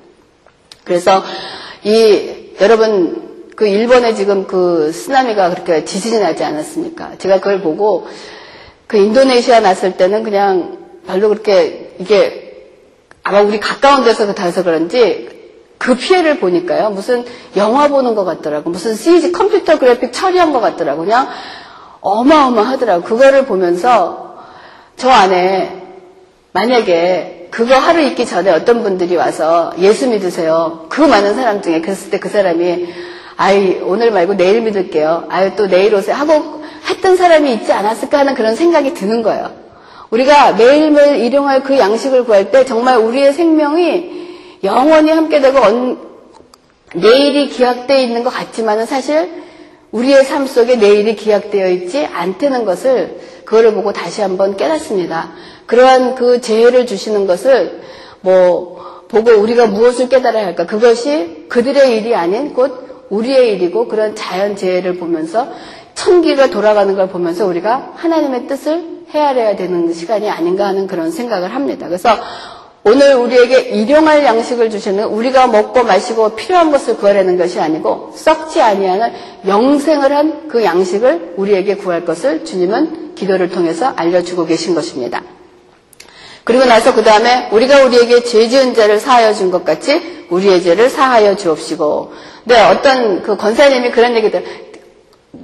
그래서 0.84 1.24
이 1.84 2.54
여러분 2.62 3.48
그 3.56 3.68
일본에 3.68 4.14
지금 4.14 4.48
그 4.48 4.92
쓰나미가 4.92 5.50
그렇게 5.50 5.84
지진이 5.86 6.20
나지 6.20 6.44
않았습니까? 6.44 7.18
제가 7.18 7.38
그걸 7.38 7.62
보고 7.62 8.08
그 8.88 8.98
인도네시아 8.98 9.60
났을 9.60 9.98
때는 9.98 10.24
그냥 10.24 10.78
별로 11.06 11.30
그렇게 11.30 11.96
이게 12.00 12.68
아마 13.24 13.42
우리 13.42 13.60
가까운 13.60 14.04
데서 14.04 14.34
다해서 14.34 14.64
그런지 14.64 15.39
그 15.80 15.96
피해를 15.96 16.40
보니까요. 16.40 16.92
무슨 16.92 17.26
영화 17.56 17.88
보는 17.88 18.14
것 18.14 18.26
같더라고. 18.26 18.70
무슨 18.70 18.96
CG 18.96 19.32
컴퓨터 19.32 19.80
그래픽 19.80 20.14
처리한 20.14 20.52
것 20.54 20.60
같더라고. 20.60 21.04
그냥 21.06 21.28
어마어마하더라고. 22.02 23.04
그거를 23.04 23.46
보면서 23.46 24.38
저 24.98 25.10
안에 25.10 25.82
만약에 26.52 27.48
그거 27.50 27.76
하루 27.76 28.02
있기 28.02 28.26
전에 28.26 28.52
어떤 28.52 28.84
분들이 28.84 29.16
와서 29.16 29.72
예수 29.80 30.08
믿으세요. 30.10 30.86
그 30.90 31.02
많은 31.02 31.34
사람 31.36 31.62
중에 31.62 31.82
그랬을 31.82 32.12
때 32.12 32.20
그 32.20 32.30
사람이 32.30 32.88
아이 33.38 33.80
오늘 33.82 34.12
말고 34.12 34.36
내일 34.36 34.62
믿을게요. 34.62 35.28
아유 35.30 35.52
또 35.56 35.68
내일 35.68 35.96
오세요 35.96 36.16
하고 36.16 36.62
했던 36.90 37.16
사람이 37.16 37.54
있지 37.54 37.72
않았을까 37.72 38.20
하는 38.20 38.36
그런 38.36 38.56
생각이 38.56 38.94
드는 38.94 39.24
거예요. 39.24 39.52
우리가 40.10 40.54
매일매일 40.54 41.24
일용할 41.24 41.64
그 41.64 41.78
양식을 41.78 42.26
구할 42.26 42.52
때 42.52 42.66
정말 42.66 42.98
우리의 42.98 43.32
생명이 43.32 44.20
영원히 44.64 45.12
함께 45.12 45.42
되고 45.42 45.60
내일이 46.96 47.50
기약되어 47.50 47.98
있는 47.98 48.24
것 48.24 48.30
같지만은 48.30 48.86
사실 48.86 49.30
우리의 49.92 50.24
삶 50.24 50.46
속에 50.46 50.76
내일이 50.76 51.16
기약되어 51.16 51.70
있지 51.70 52.06
않다는 52.06 52.66
것을 52.66 53.20
그거를 53.46 53.74
보고 53.74 53.94
다시 53.94 54.22
한번 54.22 54.58
깨닫습니다. 54.58 55.32
그러한 55.66 56.16
그 56.16 56.42
재해를 56.42 56.86
주시는 56.86 57.26
것을 57.26 57.82
뭐 58.22 58.80
보고 59.08 59.32
우리가 59.32 59.68
무엇을 59.68 60.10
깨달아야 60.10 60.46
할까? 60.46 60.66
그것이 60.66 61.46
그들의 61.50 61.98
일이 61.98 62.14
아닌 62.16 62.54
곧 62.54 63.08
우리의 63.10 63.54
일이고 63.54 63.88
그런 63.88 64.16
자연 64.16 64.56
재해를 64.56 64.98
보면서 64.98 65.48
천기가 65.96 66.52
돌아가는 66.52 66.96
걸 66.96 67.10
보면서 67.10 67.46
우리가 67.48 67.94
하나님의 67.96 68.48
뜻을 68.48 69.00
헤아려야 69.10 69.56
되는 69.56 69.92
시간이 69.92 70.30
아닌가 70.30 70.68
하는 70.68 70.86
그런 70.86 71.10
생각을 71.10 71.54
합니다. 71.56 71.88
그래서 71.88 72.10
오늘 72.90 73.14
우리에게 73.14 73.60
일용할 73.70 74.24
양식을 74.26 74.72
주시는 74.72 75.06
우리가 75.06 75.46
먹고 75.46 75.84
마시고 75.84 76.36
필요한 76.36 76.72
것을 76.72 76.98
구하려는 76.98 77.38
것이 77.38 77.60
아니고 77.60 78.14
썩지 78.16 78.62
아니하는 78.62 79.14
영생을 79.48 80.12
한 80.12 80.40
그 80.50 80.64
양식을 80.64 81.36
우리에게 81.38 81.76
구할 81.76 82.04
것을 82.04 82.44
주님은 82.46 83.14
기도를 83.14 83.50
통해서 83.50 83.94
알려주고 83.96 84.48
계신 84.48 84.74
것입니다. 84.74 85.22
그리고 86.44 86.66
나서 86.66 86.96
그 86.96 87.04
다음에 87.04 87.50
우리가 87.52 87.84
우리에게 87.86 88.24
죄 88.24 88.48
지은 88.48 88.74
자를 88.74 89.00
사하여 89.00 89.34
준 89.34 89.52
것 89.52 89.64
같이 89.64 90.26
우리의 90.32 90.64
죄를 90.64 90.90
사하여 90.90 91.36
주옵시고. 91.36 92.12
네, 92.46 92.60
어떤 92.66 93.22
그 93.22 93.38
권사님이 93.38 93.92
그런 93.92 94.16
얘기들, 94.16 94.69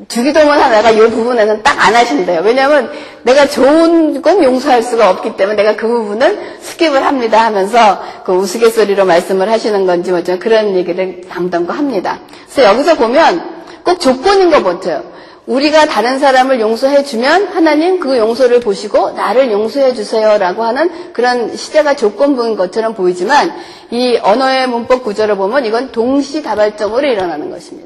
주기도문 0.07 0.57
하다가 0.57 0.91
이 0.91 0.99
부분에는 1.09 1.63
딱 1.63 1.75
안 1.85 1.93
하신대요. 1.95 2.41
왜냐하면 2.43 2.91
내가 3.21 3.47
좋은 3.47 4.23
건 4.23 4.43
용서할 4.43 4.81
수가 4.81 5.11
없기 5.11 5.37
때문에 5.37 5.55
내가 5.61 5.75
그 5.75 5.87
부분은 5.87 6.39
skip을 6.63 6.93
합니다 6.93 7.45
하면서 7.45 8.01
그 8.25 8.33
우스갯소리로 8.33 9.05
말씀을 9.05 9.51
하시는 9.51 9.85
건지 9.85 10.09
뭐죠. 10.09 10.39
그런 10.39 10.75
얘기를 10.75 11.21
담당고 11.29 11.73
합니다. 11.73 12.21
그래서 12.51 12.71
여기서 12.71 12.95
보면 12.95 13.63
꼭 13.83 13.99
조건인 13.99 14.49
것 14.49 14.63
같아요. 14.63 15.03
우리가 15.45 15.85
다른 15.85 16.17
사람을 16.17 16.59
용서해 16.59 17.03
주면 17.03 17.49
하나님 17.53 17.99
그 17.99 18.17
용서를 18.17 18.61
보시고 18.61 19.11
나를 19.11 19.51
용서해 19.51 19.93
주세요라고 19.93 20.63
하는 20.63 21.13
그런 21.13 21.55
시제가 21.55 21.95
조건부인 21.95 22.55
것처럼 22.55 22.95
보이지만 22.95 23.53
이 23.91 24.17
언어의 24.23 24.67
문법 24.67 25.03
구조를 25.03 25.37
보면 25.37 25.65
이건 25.65 25.91
동시다발적으로 25.91 27.05
일어나는 27.05 27.51
것입니다. 27.51 27.84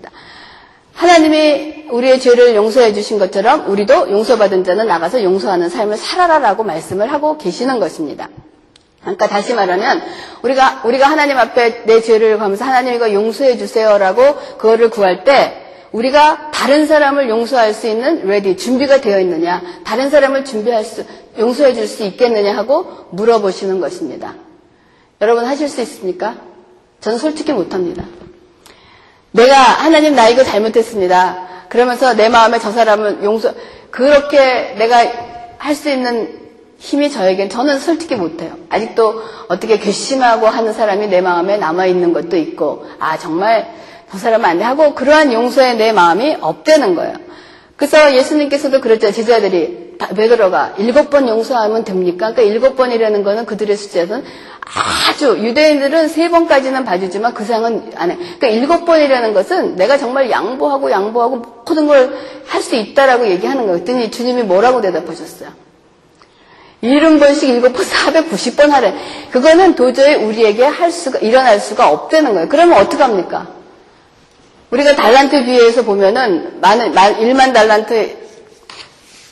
하나님이 0.99 1.85
우리의 1.91 2.19
죄를 2.19 2.55
용서해 2.55 2.91
주신 2.93 3.19
것처럼 3.19 3.69
우리도 3.71 4.11
용서받은 4.11 4.65
자는 4.65 4.85
나가서 4.85 5.23
용서하는 5.23 5.69
삶을 5.69 5.95
살아라라고 5.95 6.65
말씀을 6.65 7.09
하고 7.13 7.37
계시는 7.37 7.79
것입니다. 7.79 8.27
그러니까 8.99 9.27
다시 9.27 9.53
말하면 9.53 10.01
우리가 10.41 10.81
우리가 10.83 11.09
하나님 11.09 11.37
앞에 11.37 11.85
내 11.85 12.01
죄를 12.01 12.37
가면서 12.37 12.65
하나님 12.65 12.95
이거 12.95 13.13
용서해 13.13 13.57
주세요라고 13.57 14.35
그거를 14.57 14.89
구할 14.89 15.23
때 15.23 15.67
우리가 15.93 16.51
다른 16.51 16.85
사람을 16.85 17.29
용서할 17.29 17.73
수 17.73 17.87
있는 17.87 18.27
ready 18.27 18.57
준비가 18.57 18.99
되어 18.99 19.21
있느냐 19.21 19.61
다른 19.85 20.09
사람을 20.09 20.43
준비할 20.43 20.83
수 20.83 21.05
용서해 21.37 21.75
줄 21.75 21.87
수 21.87 22.03
있겠느냐 22.03 22.57
하고 22.57 23.07
물어보시는 23.11 23.79
것입니다. 23.79 24.35
여러분 25.21 25.45
하실 25.45 25.69
수 25.69 25.79
있습니까? 25.79 26.35
저는 26.99 27.17
솔직히 27.19 27.53
못합니다. 27.53 28.03
내가 29.31 29.55
하나님 29.55 30.15
나 30.15 30.27
이거 30.29 30.43
잘못했습니다. 30.43 31.47
그러면서 31.69 32.13
내 32.15 32.29
마음에 32.29 32.59
저 32.59 32.71
사람은 32.71 33.23
용서 33.23 33.53
그렇게 33.91 34.75
내가 34.77 35.05
할 35.57 35.75
수 35.75 35.89
있는 35.89 36.39
힘이 36.77 37.11
저에겐 37.11 37.49
저는 37.49 37.79
솔직히 37.79 38.15
못해요. 38.15 38.53
아직도 38.69 39.21
어떻게 39.49 39.77
괘씸하고 39.77 40.47
하는 40.47 40.71
사람이 40.73 41.07
내 41.07 41.19
마음에 41.19 41.57
남아 41.57 41.85
있는 41.87 42.13
것도 42.13 42.37
있고 42.37 42.85
아 42.99 43.17
정말 43.17 43.69
저 44.09 44.17
사람은 44.17 44.45
안 44.45 44.57
돼 44.57 44.63
하고 44.63 44.95
그러한 44.95 45.33
용서에 45.33 45.73
내 45.73 45.91
마음이 45.91 46.37
없대는 46.39 46.95
거예요. 46.95 47.15
그래서 47.75 48.15
예수님께서도 48.15 48.79
그랬죠. 48.79 49.11
제자들이 49.11 49.88
베드로가 49.99 50.75
일곱 50.77 51.09
번 51.09 51.27
용서하면 51.27 51.83
됩니까? 51.83 52.31
그러니까 52.31 52.41
일곱 52.43 52.75
번이라는 52.77 53.23
거는 53.23 53.45
그들의 53.45 53.75
숫자는 53.75 54.23
아주 55.09 55.37
유대인들은 55.39 56.07
세 56.07 56.29
번까지는 56.29 56.85
봐주지만 56.85 57.33
그 57.33 57.43
상은 57.43 57.91
안 57.95 58.11
해. 58.11 58.15
그러니까 58.15 58.47
일곱 58.47 58.85
번이라는 58.85 59.33
것은 59.33 59.75
내가 59.75 59.97
정말 59.97 60.29
양보하고 60.31 60.89
양보하고 60.91 61.35
모든 61.37 61.87
걸 61.87 62.39
할 62.49 62.63
수 62.63 62.75
있다라고 62.75 63.27
얘기하는 63.27 63.63
거예요. 63.67 63.83
그랬더니 63.83 64.09
주님이 64.11 64.43
뭐라고 64.43 64.81
대답하셨어요? 64.81 65.49
일흔 66.81 67.19
번씩 67.19 67.49
일곱 67.49 67.73
번, 67.73 67.85
490번 67.85 68.69
하래. 68.69 68.93
그거는 69.31 69.75
도저히 69.75 70.15
우리에게 70.15 70.63
할 70.63 70.91
수가, 70.91 71.19
일어날 71.19 71.59
수가 71.59 71.89
없다는 71.89 72.33
거예요. 72.33 72.49
그러면 72.49 72.79
어떡합니까? 72.79 73.47
우리가 74.71 74.95
달란트 74.95 75.45
비유에서 75.45 75.83
보면은 75.83 76.59
많은, 76.61 76.93
1만 76.93 77.53
달란트 77.53 78.18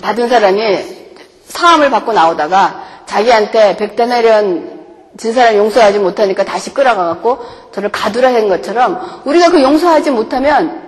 받은 0.01 0.29
사람이 0.29 0.97
사함을 1.45 1.89
받고 1.89 2.13
나오다가 2.13 2.83
자기한테 3.05 3.77
백 3.77 4.05
데나리온 4.05 4.77
진 5.17 5.33
사람 5.33 5.55
용서하지 5.55 5.99
못하니까 5.99 6.45
다시 6.45 6.73
끌어가갖고 6.73 7.39
저를 7.73 7.91
가두라 7.91 8.33
한 8.33 8.47
것처럼 8.49 9.21
우리가 9.25 9.49
그 9.49 9.61
용서하지 9.61 10.11
못하면 10.11 10.87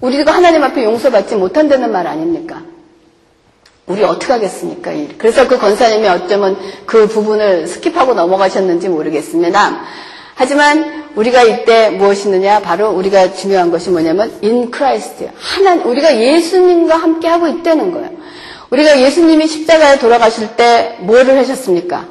우리가 0.00 0.32
하나님 0.32 0.64
앞에 0.64 0.82
용서받지 0.82 1.36
못한다는 1.36 1.92
말 1.92 2.06
아닙니까? 2.06 2.62
우리 3.86 4.02
어떻게 4.02 4.32
하겠습니까? 4.32 4.92
그래서 5.18 5.46
그 5.46 5.58
권사님이 5.58 6.08
어쩌면 6.08 6.56
그 6.86 7.06
부분을 7.06 7.66
skip하고 7.66 8.14
넘어가셨는지 8.14 8.88
모르겠습니다. 8.88 9.82
하지만 10.40 11.04
우리가 11.16 11.42
이때 11.42 11.90
무엇이느냐? 11.90 12.60
바로 12.60 12.92
우리가 12.92 13.34
중요한 13.34 13.70
것이 13.70 13.90
뭐냐면 13.90 14.32
in 14.42 14.70
Christ. 14.74 15.28
하나 15.36 15.74
우리가 15.84 16.18
예수님과 16.18 16.96
함께 16.96 17.28
하고 17.28 17.46
있다는 17.46 17.92
거예요. 17.92 18.08
우리가 18.70 19.02
예수님이 19.02 19.46
십자가에 19.46 19.98
돌아가실 19.98 20.56
때 20.56 20.96
뭐를 21.00 21.36
하셨습니까? 21.36 22.06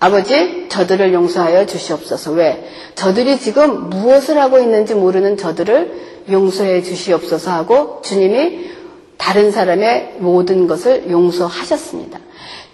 아버지, 0.00 0.66
저들을 0.68 1.14
용서하여 1.14 1.64
주시옵소서. 1.64 2.32
왜? 2.32 2.68
저들이 2.94 3.38
지금 3.38 3.88
무엇을 3.88 4.38
하고 4.38 4.58
있는지 4.58 4.94
모르는 4.94 5.38
저들을 5.38 6.26
용서해 6.30 6.82
주시옵소서 6.82 7.52
하고 7.52 8.02
주님이 8.04 8.70
다른 9.16 9.50
사람의 9.50 10.16
모든 10.18 10.66
것을 10.66 11.10
용서하셨습니다. 11.10 12.18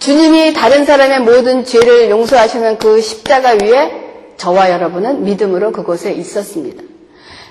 주님이 0.01 0.55
다른 0.55 0.85
사람의 0.85 1.21
모든 1.21 1.65
죄를 1.65 2.11
용서하시는 2.11 2.79
그 2.79 3.01
십자가 3.01 3.53
위에 3.53 4.08
저와 4.39 4.71
여러분은 4.71 5.25
믿음으로 5.25 5.73
그곳에 5.73 6.13
있었습니다. 6.13 6.83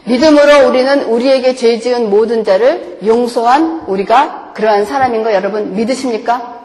믿음으로 0.05 0.67
우리는 0.67 1.03
우리에게 1.03 1.55
죄 1.55 1.79
지은 1.79 2.09
모든 2.09 2.43
자를 2.43 2.97
용서한 3.05 3.83
우리가 3.87 4.53
그러한 4.55 4.85
사람인 4.85 5.23
거 5.23 5.33
여러분 5.33 5.75
믿으십니까? 5.75 6.55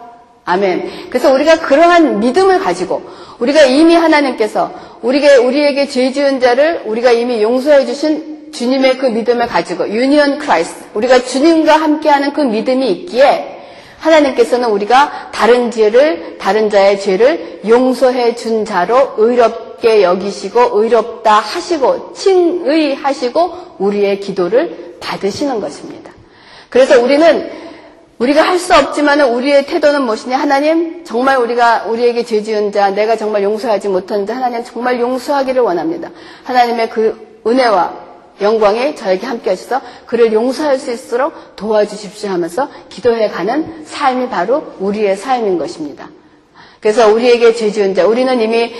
아멘. 0.44 1.08
그래서 1.10 1.32
우리가 1.32 1.60
그러한 1.60 2.20
믿음을 2.20 2.60
가지고 2.60 3.02
우리가 3.38 3.64
이미 3.64 3.94
하나님께서 3.94 4.72
우리에게, 5.02 5.36
우리에게 5.36 5.88
죄 5.88 6.12
지은 6.12 6.40
자를 6.40 6.82
우리가 6.86 7.10
이미 7.10 7.42
용서해 7.42 7.84
주신 7.84 8.52
주님의 8.52 8.98
그 8.98 9.06
믿음을 9.06 9.46
가지고 9.48 9.88
union 9.88 10.38
Christ 10.38 10.84
우리가 10.94 11.24
주님과 11.24 11.76
함께하는 11.76 12.32
그 12.32 12.42
믿음이 12.42 12.90
있기에 12.90 13.58
하나님께서는 13.98 14.68
우리가 14.68 15.30
다른 15.32 15.70
죄를 15.70 16.36
다른 16.38 16.70
자의 16.70 17.00
죄를 17.00 17.60
용서해 17.66 18.34
준 18.34 18.64
자로 18.64 19.14
의롭 19.16 19.71
게 19.82 20.02
여기시고 20.02 20.80
의롭다 20.80 21.34
하시고 21.40 22.14
칭의하시고 22.14 23.76
우리의 23.78 24.20
기도를 24.20 24.96
받으시는 25.00 25.60
것입니다. 25.60 26.12
그래서 26.70 27.02
우리는 27.02 27.50
우리가 28.18 28.42
할 28.42 28.58
수 28.58 28.72
없지만 28.72 29.20
우리의 29.20 29.66
태도는 29.66 30.02
무엇이냐? 30.02 30.38
하나님, 30.38 31.04
정말 31.04 31.38
우리가 31.38 31.86
우리에게 31.88 32.24
죄 32.24 32.40
지은 32.40 32.70
자, 32.70 32.90
내가 32.90 33.16
정말 33.16 33.42
용서하지 33.42 33.88
못한 33.88 34.24
자, 34.24 34.36
하나님 34.36 34.62
정말 34.62 35.00
용서하기를 35.00 35.60
원합니다. 35.60 36.10
하나님의 36.44 36.88
그 36.88 37.40
은혜와 37.44 37.92
영광에 38.40 38.94
저에게 38.94 39.26
함께 39.26 39.50
하셔서 39.50 39.80
그를 40.06 40.32
용서할 40.32 40.78
수 40.78 40.92
있도록 40.92 41.56
도와주십시오 41.56 42.30
하면서 42.30 42.68
기도해 42.88 43.28
가는 43.28 43.84
삶이 43.84 44.28
바로 44.28 44.74
우리의 44.78 45.16
삶인 45.16 45.58
것입니다. 45.58 46.08
그래서 46.80 47.12
우리에게 47.12 47.54
죄 47.54 47.72
지은 47.72 47.96
자, 47.96 48.06
우리는 48.06 48.40
이미 48.40 48.72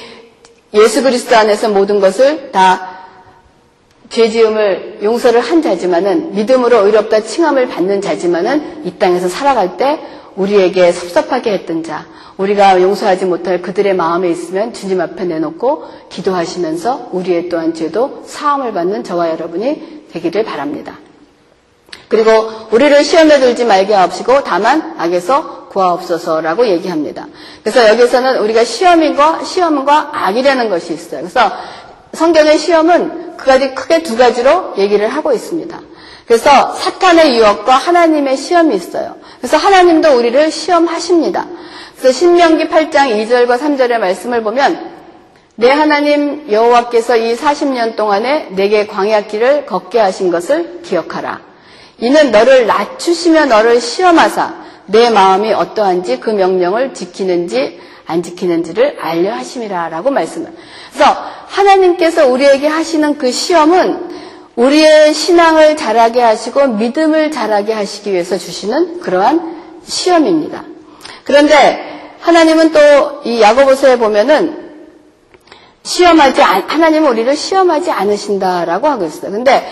예수 0.75 1.03
그리스도 1.03 1.37
안에서 1.37 1.69
모든 1.69 2.01
것을 2.01 2.51
다 2.51 3.03
죄지음을 4.09 4.99
용서를 5.03 5.41
한 5.41 5.63
자지만은 5.63 6.35
믿음으로 6.35 6.87
의롭다 6.87 7.23
칭함을 7.23 7.69
받는 7.69 8.01
자지만은 8.01 8.83
이 8.85 8.99
땅에서 8.99 9.29
살아갈 9.29 9.77
때 9.77 10.01
우리에게 10.37 10.93
섭섭하게 10.93 11.53
했던 11.53 11.83
자, 11.83 12.07
우리가 12.37 12.81
용서하지 12.81 13.27
못할 13.27 13.61
그들의 13.63 13.95
마음에 13.95 14.31
있으면 14.31 14.73
주님 14.73 15.01
앞에 15.01 15.25
내놓고 15.25 15.85
기도하시면서 16.09 17.11
우리의 17.13 17.49
또한 17.49 17.75
죄도 17.75 18.25
사함을 18.27 18.73
받는 18.73 19.05
저와 19.05 19.31
여러분이 19.31 20.07
되기를 20.13 20.45
바랍니다. 20.45 20.99
그리고 22.09 22.31
우리를 22.71 23.05
시험에 23.05 23.41
들지 23.41 23.65
말게 23.65 23.95
하옵시고 23.95 24.45
다만 24.45 24.95
악에서 24.99 25.62
구하옵소서라고 25.73 26.67
얘기합니다. 26.67 27.27
그래서 27.63 27.89
여기서는 27.89 28.39
우리가 28.39 28.65
시험인과 28.65 29.43
시험과 29.45 30.11
악이라는 30.13 30.69
것이 30.69 30.93
있어요. 30.93 31.21
그래서 31.21 31.51
성경의 32.13 32.59
시험은 32.59 33.37
그 33.37 33.47
가지 33.47 33.75
크게 33.75 34.03
두 34.03 34.17
가지로 34.17 34.75
얘기를 34.77 35.09
하고 35.09 35.33
있습니다. 35.33 35.81
그래서 36.27 36.73
사탄의 36.75 37.37
유혹과 37.37 37.75
하나님의 37.75 38.37
시험이 38.37 38.77
있어요. 38.77 39.17
그래서 39.39 39.57
하나님도 39.57 40.17
우리를 40.17 40.51
시험하십니다. 40.51 41.47
그래서 41.99 42.19
신명기 42.19 42.69
8장 42.69 43.27
2절과 43.27 43.59
3절의 43.59 43.99
말씀을 43.99 44.43
보면 44.43 44.93
내 45.57 45.71
하나님 45.71 46.51
여호와께서 46.51 47.17
이 47.17 47.37
40년 47.37 47.97
동안에 47.97 48.49
내게 48.53 48.87
광야길을 48.87 49.67
걷게 49.67 49.99
하신 49.99 50.31
것을 50.31 50.81
기억하라. 50.83 51.41
이는 51.99 52.31
너를 52.31 52.67
낮추시며 52.67 53.47
너를 53.47 53.81
시험하사 53.81 54.62
내 54.93 55.11
마음이 55.11 55.53
어떠한지 55.53 56.21
그 56.21 56.31
명령을 56.31 56.95
지키는지 56.95 57.81
안 58.07 58.23
지키는지를 58.23 58.99
알려 59.01 59.33
하심이라라고 59.35 60.11
말씀을. 60.11 60.53
그래서 60.93 61.17
하나님께서 61.49 62.29
우리에게 62.29 62.69
하시는 62.69 63.19
그 63.19 63.33
시험은 63.33 64.11
우리의 64.55 65.15
신앙을 65.15 65.77
자라게 65.77 66.21
하시고 66.21 66.69
믿음을 66.69 67.31
자라게 67.31 67.73
하시기 67.73 68.13
위해서 68.13 68.37
주시는 68.39 69.01
그러한 69.01 69.81
시험입니다. 69.85 70.65
그런데 71.25 72.15
하나님은 72.21 72.73
또 72.73 73.13
이 73.25 73.41
야고보서에 73.41 73.99
보면은 73.99 74.61
시험하지 75.85 76.43
않, 76.43 76.63
하나님은 76.69 77.11
우리를 77.11 77.37
시험하지 77.37 77.91
않으신다라고 77.91 78.89
하고 78.89 79.05
있어요. 79.05 79.31
근데 79.33 79.65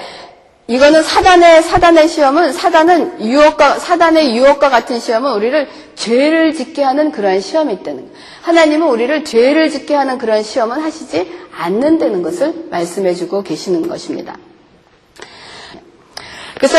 이거는 0.71 1.03
사단의 1.03 1.65
사단의 1.65 2.07
시험은 2.07 2.53
사단은 2.53 3.25
유혹과 3.25 3.81
사단의 3.81 4.37
유혹과 4.37 4.71
같은 4.71 5.01
시험은 5.01 5.33
우리를 5.33 5.69
죄를 5.97 6.55
짓게 6.55 6.85
하는 6.85 7.11
그러한 7.11 7.41
시험이 7.41 7.73
있다는 7.73 8.03
거예요. 8.03 8.11
하나님은 8.43 8.87
우리를 8.87 9.25
죄를 9.25 9.69
짓게 9.69 9.97
하는 9.97 10.17
그런 10.17 10.45
시험은 10.45 10.81
하시지 10.81 11.29
않는다는 11.59 12.23
것을 12.23 12.67
말씀해주고 12.71 13.43
계시는 13.43 13.89
것입니다. 13.89 14.37
그래서 16.55 16.77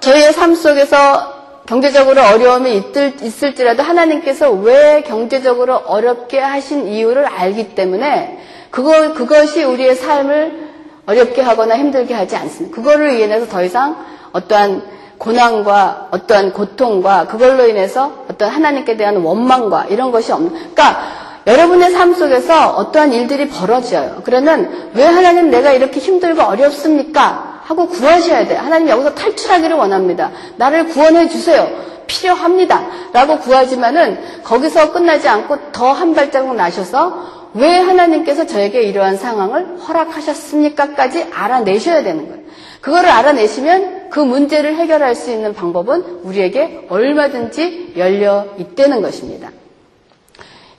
저희의 0.00 0.32
삶 0.32 0.56
속에서 0.56 1.62
경제적으로 1.66 2.20
어려움이 2.22 2.82
있을, 3.22 3.54
지라도 3.54 3.84
하나님께서 3.84 4.50
왜 4.50 5.04
경제적으로 5.06 5.76
어렵게 5.76 6.40
하신 6.40 6.88
이유를 6.88 7.24
알기 7.24 7.76
때문에 7.76 8.40
그거, 8.72 9.12
그것이 9.12 9.62
우리의 9.62 9.94
삶을 9.94 10.67
어렵게 11.08 11.40
하거나 11.40 11.76
힘들게 11.76 12.12
하지 12.12 12.36
않습니다. 12.36 12.76
그거를 12.76 13.18
인해서 13.18 13.48
더 13.48 13.64
이상 13.64 13.96
어떠한 14.32 14.82
고난과 15.16 16.08
어떠한 16.10 16.52
고통과 16.52 17.26
그걸로 17.26 17.66
인해서 17.66 18.24
어떤 18.30 18.50
하나님께 18.50 18.96
대한 18.96 19.16
원망과 19.16 19.86
이런 19.88 20.12
것이 20.12 20.30
없는, 20.30 20.50
그러니까 20.52 21.00
여러분의 21.46 21.90
삶 21.92 22.14
속에서 22.14 22.70
어떠한 22.76 23.12
일들이 23.14 23.48
벌어져요. 23.48 24.20
그러면 24.22 24.90
왜 24.94 25.04
하나님 25.04 25.50
내가 25.50 25.72
이렇게 25.72 25.98
힘들고 25.98 26.42
어렵습니까? 26.42 27.62
하고 27.64 27.88
구하셔야 27.88 28.46
돼요. 28.46 28.60
하나님 28.62 28.88
여기서 28.88 29.14
탈출하기를 29.14 29.76
원합니다. 29.76 30.30
나를 30.56 30.86
구원해 30.88 31.28
주세요. 31.28 31.68
필요합니다. 32.06 32.82
라고 33.12 33.38
구하지만은 33.38 34.18
거기서 34.44 34.92
끝나지 34.92 35.28
않고 35.28 35.72
더 35.72 35.92
한 35.92 36.14
발자국 36.14 36.54
나셔서 36.54 37.37
왜 37.54 37.76
하나님께서 37.78 38.46
저에게 38.46 38.82
이러한 38.82 39.16
상황을 39.16 39.78
허락하셨습니까?까지 39.78 41.26
알아내셔야 41.32 42.02
되는 42.02 42.28
거예요. 42.28 42.42
그거를 42.80 43.08
알아내시면 43.08 44.10
그 44.10 44.20
문제를 44.20 44.76
해결할 44.76 45.14
수 45.14 45.30
있는 45.30 45.54
방법은 45.54 46.20
우리에게 46.22 46.86
얼마든지 46.88 47.94
열려 47.96 48.46
있다는 48.58 49.02
것입니다. 49.02 49.50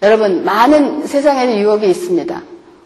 여러분, 0.02 0.46
많은 0.46 1.06
세상에는 1.06 1.58
유혹이 1.58 1.90
있습니다. 1.90 2.42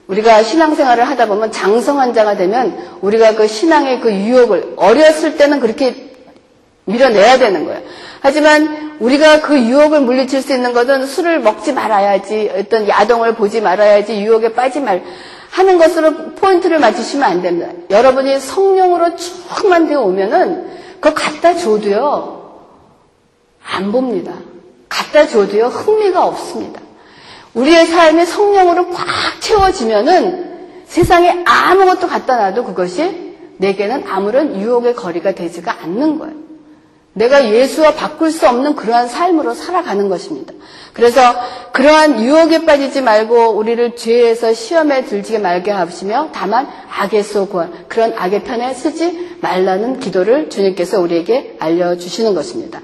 우리가 0.07 0.43
신앙생활을 0.43 1.03
하다 1.05 1.27
보면 1.27 1.51
장성환자가 1.51 2.35
되면 2.35 2.97
우리가 3.01 3.35
그 3.35 3.47
신앙의 3.47 4.01
그 4.01 4.11
유혹을 4.13 4.73
어렸을 4.75 5.37
때는 5.37 5.59
그렇게 5.59 6.11
밀어내야 6.85 7.37
되는 7.37 7.65
거예요. 7.65 7.81
하지만 8.23 8.95
우리가 9.01 9.41
그 9.41 9.59
유혹을 9.59 9.99
물리칠 9.99 10.41
수 10.41 10.53
있는 10.53 10.71
것은 10.71 11.05
술을 11.05 11.41
먹지 11.41 11.73
말아야지, 11.73 12.53
어떤 12.57 12.87
야동을 12.87 13.35
보지 13.35 13.59
말아야지, 13.59 14.23
유혹에 14.23 14.53
빠지 14.53 14.79
말, 14.79 15.03
하는 15.51 15.77
것으로 15.77 16.31
포인트를 16.35 16.79
맞추시면 16.79 17.29
안 17.29 17.41
됩니다. 17.41 17.69
여러분이 17.89 18.39
성령으로 18.39 19.17
충만되어 19.17 20.01
오면은 20.01 20.69
그거 21.01 21.13
갖다 21.13 21.53
줘도요, 21.53 22.61
안 23.61 23.91
봅니다. 23.91 24.35
갖다 24.87 25.27
줘도요, 25.27 25.65
흥미가 25.65 26.25
없습니다. 26.25 26.79
우리의 27.53 27.87
삶이 27.87 28.25
성령으로 28.25 28.89
꽉 28.91 29.05
채워지면은 29.41 30.69
세상에 30.85 31.43
아무것도 31.43 32.07
갖다 32.07 32.37
놔도 32.37 32.63
그것이 32.63 33.35
내게는 33.57 34.05
아무런 34.07 34.61
유혹의 34.61 34.95
거리가 34.95 35.33
되지가 35.33 35.79
않는 35.83 36.19
거예요. 36.19 36.52
내가 37.13 37.49
예수와 37.49 37.93
바꿀 37.93 38.31
수 38.31 38.47
없는 38.47 38.75
그러한 38.75 39.07
삶으로 39.07 39.53
살아가는 39.53 40.09
것입니다. 40.09 40.53
그래서 40.93 41.21
그러한 41.71 42.23
유혹에 42.23 42.65
빠지지 42.65 43.01
말고 43.01 43.51
우리를 43.51 43.95
죄에서 43.95 44.53
시험에 44.53 45.05
들지 45.05 45.37
말게 45.39 45.71
하시며 45.71 46.29
다만 46.31 46.67
악에서 46.89 47.45
구한 47.45 47.71
그런 47.87 48.13
악의 48.17 48.43
편에 48.43 48.73
쓰지 48.73 49.37
말라는 49.41 49.99
기도를 49.99 50.49
주님께서 50.49 50.99
우리에게 50.99 51.57
알려주시는 51.59 52.33
것입니다. 52.33 52.81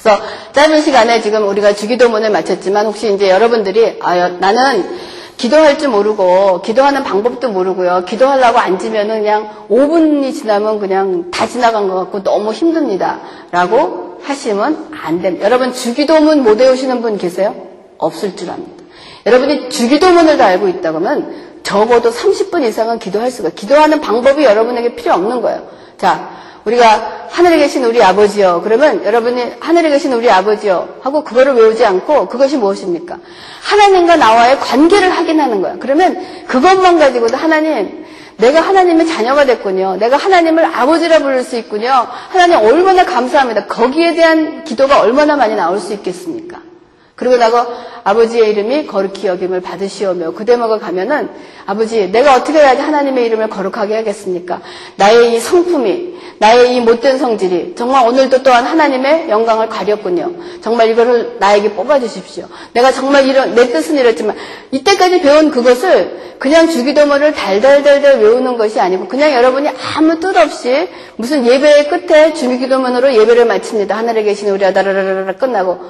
그래서 0.00 0.22
짧은 0.52 0.80
시간에 0.82 1.20
지금 1.20 1.48
우리가 1.48 1.74
주기도문을 1.74 2.30
마쳤지만 2.30 2.86
혹시 2.86 3.12
이제 3.12 3.30
여러분들이 3.30 3.98
아 4.00 4.28
나는 4.28 5.07
기도할 5.38 5.78
줄 5.78 5.88
모르고 5.88 6.62
기도하는 6.62 7.04
방법도 7.04 7.50
모르고요. 7.50 8.04
기도하려고 8.06 8.58
앉으면은 8.58 9.20
그냥 9.20 9.48
5분이 9.70 10.34
지나면 10.34 10.80
그냥 10.80 11.30
다 11.30 11.46
지나간 11.46 11.88
것 11.88 11.94
같고 11.94 12.24
너무 12.24 12.52
힘듭니다. 12.52 13.20
라고 13.52 14.18
하시면 14.22 14.90
안 15.00 15.22
됩니다. 15.22 15.46
여러분 15.46 15.72
주기도문 15.72 16.42
못 16.42 16.60
외우시는 16.60 17.00
분 17.00 17.16
계세요? 17.16 17.54
없을 17.98 18.36
줄 18.36 18.50
압니다. 18.50 18.84
여러분이 19.26 19.70
주기도문을 19.70 20.36
다 20.36 20.46
알고 20.46 20.68
있다 20.68 20.90
그러면 20.90 21.32
적어도 21.62 22.10
30분 22.10 22.64
이상은 22.64 22.98
기도할 22.98 23.30
수가 23.30 23.50
기도하는 23.50 24.00
방법이 24.00 24.44
여러분에게 24.44 24.96
필요 24.96 25.14
없는 25.14 25.40
거예요. 25.40 25.68
자, 25.98 26.30
우리가 26.64 27.28
하늘에 27.30 27.58
계신 27.58 27.84
우리 27.84 28.02
아버지요. 28.02 28.60
그러면 28.64 29.04
여러분이 29.04 29.42
하늘에 29.60 29.90
계신 29.90 30.12
우리 30.12 30.30
아버지요. 30.30 30.96
하고 31.02 31.22
그거를 31.24 31.54
외우지 31.54 31.84
않고 31.84 32.28
그것이 32.28 32.56
무엇입니까? 32.56 33.18
하나님과 33.62 34.16
나와의 34.16 34.58
관계를 34.60 35.10
확인하는 35.10 35.62
거야. 35.62 35.76
그러면 35.78 36.24
그것만 36.46 36.98
가지고도 36.98 37.36
하나님, 37.36 38.04
내가 38.38 38.60
하나님의 38.60 39.06
자녀가 39.06 39.44
됐군요. 39.44 39.96
내가 39.96 40.16
하나님을 40.16 40.64
아버지라 40.64 41.18
부를 41.20 41.42
수 41.42 41.56
있군요. 41.56 42.06
하나님 42.28 42.58
얼마나 42.58 43.04
감사합니다. 43.04 43.66
거기에 43.66 44.14
대한 44.14 44.64
기도가 44.64 45.00
얼마나 45.00 45.36
많이 45.36 45.54
나올 45.54 45.78
수 45.78 45.92
있겠습니까? 45.92 46.60
그리고 47.18 47.36
나고 47.36 47.58
아버지의 48.04 48.50
이름이 48.50 48.86
거룩히 48.86 49.26
여김을 49.26 49.60
받으시오며 49.60 50.32
그 50.32 50.44
대목을 50.44 50.78
가면은 50.78 51.28
아버지 51.66 52.12
내가 52.12 52.36
어떻게 52.36 52.60
해야지 52.60 52.80
하나님의 52.80 53.26
이름을 53.26 53.50
거룩하게 53.50 53.96
하겠습니까? 53.96 54.60
나의 54.96 55.34
이 55.34 55.40
성품이 55.40 56.17
나의 56.38 56.76
이 56.76 56.80
못된 56.80 57.18
성질이 57.18 57.74
정말 57.76 58.06
오늘도 58.06 58.42
또한 58.42 58.64
하나님의 58.64 59.28
영광을 59.28 59.68
가렸군요. 59.68 60.32
정말 60.60 60.90
이거를 60.90 61.36
나에게 61.38 61.72
뽑아주십시오. 61.72 62.46
내가 62.72 62.92
정말 62.92 63.26
이런 63.26 63.54
내 63.54 63.66
뜻은 63.66 63.96
이렇지만 63.96 64.36
이때까지 64.70 65.20
배운 65.20 65.50
그것을 65.50 66.36
그냥 66.38 66.68
주기도문을 66.68 67.32
달달달달 67.32 68.20
외우는 68.20 68.56
것이 68.56 68.78
아니고 68.78 69.08
그냥 69.08 69.32
여러분이 69.32 69.68
아무 69.96 70.20
뜻 70.20 70.36
없이 70.36 70.88
무슨 71.16 71.44
예배의 71.44 71.88
끝에 71.88 72.32
주기도문으로 72.32 73.14
예배를 73.14 73.44
마칩니다. 73.46 73.96
하늘에 73.96 74.22
계신 74.22 74.48
우리 74.50 74.64
아다라라라 74.64 75.32
끝나고 75.32 75.80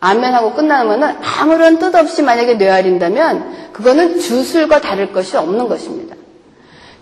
아멘하고 0.00 0.52
끝나면은 0.52 1.16
아무런 1.38 1.78
뜻 1.78 1.94
없이 1.94 2.22
만약에 2.22 2.54
뇌아린다면 2.54 3.72
그거는 3.72 4.20
주술과 4.20 4.82
다를 4.82 5.12
것이 5.12 5.36
없는 5.38 5.66
것입니다. 5.66 6.14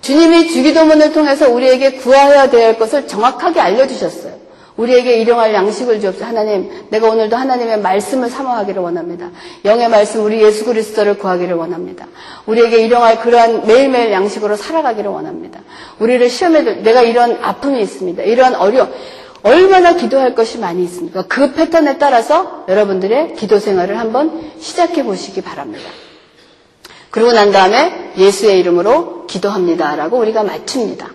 주님이 0.03 0.49
주기도문을 0.49 1.12
통해서 1.12 1.49
우리에게 1.49 1.93
구하여야 1.93 2.51
될 2.51 2.79
것을 2.79 3.07
정확하게 3.07 3.61
알려주셨어요. 3.61 4.43
우리에게 4.77 5.19
일용할 5.19 5.55
양식을 5.55 6.01
주옵소서. 6.01 6.25
하나님, 6.25 6.71
내가 6.91 7.09
오늘도 7.09 7.37
하나님의 7.37 7.81
말씀을 7.81 8.31
사모하기를 8.31 8.83
원합니다. 8.83 9.31
영의 9.65 9.88
말씀, 9.88 10.25
우리 10.25 10.43
예수 10.43 10.65
그리스도를 10.65 11.19
구하기를 11.19 11.55
원합니다. 11.55 12.07
우리에게 12.47 12.79
일용할 12.85 13.21
그러한 13.21 13.67
매일매일 13.67 14.11
양식으로 14.12 14.57
살아가기를 14.57 15.11
원합니다. 15.11 15.61
우리를 15.99 16.29
시험에 16.29 16.65
들, 16.65 16.83
내가 16.83 17.03
이런 17.03 17.38
아픔이 17.43 17.81
있습니다. 17.83 18.23
이러한 18.23 18.55
어려움. 18.57 18.91
얼마나 19.45 19.95
기도할 19.95 20.35
것이 20.35 20.59
많이 20.59 20.85
있습니까? 20.85 21.25
그 21.29 21.53
패턴에 21.53 21.99
따라서 21.99 22.65
여러분들의 22.69 23.35
기도 23.35 23.59
생활을 23.59 23.99
한번 23.99 24.53
시작해 24.59 25.03
보시기 25.05 25.43
바랍니다. 25.43 25.85
그러고 27.11 27.33
난 27.33 27.53
다음에 27.53 28.12
예수의 28.17 28.59
이름으로 28.61 29.22
기도합니다라고 29.33 30.18
우리가 30.18 30.42
맞춥니다. 30.42 31.11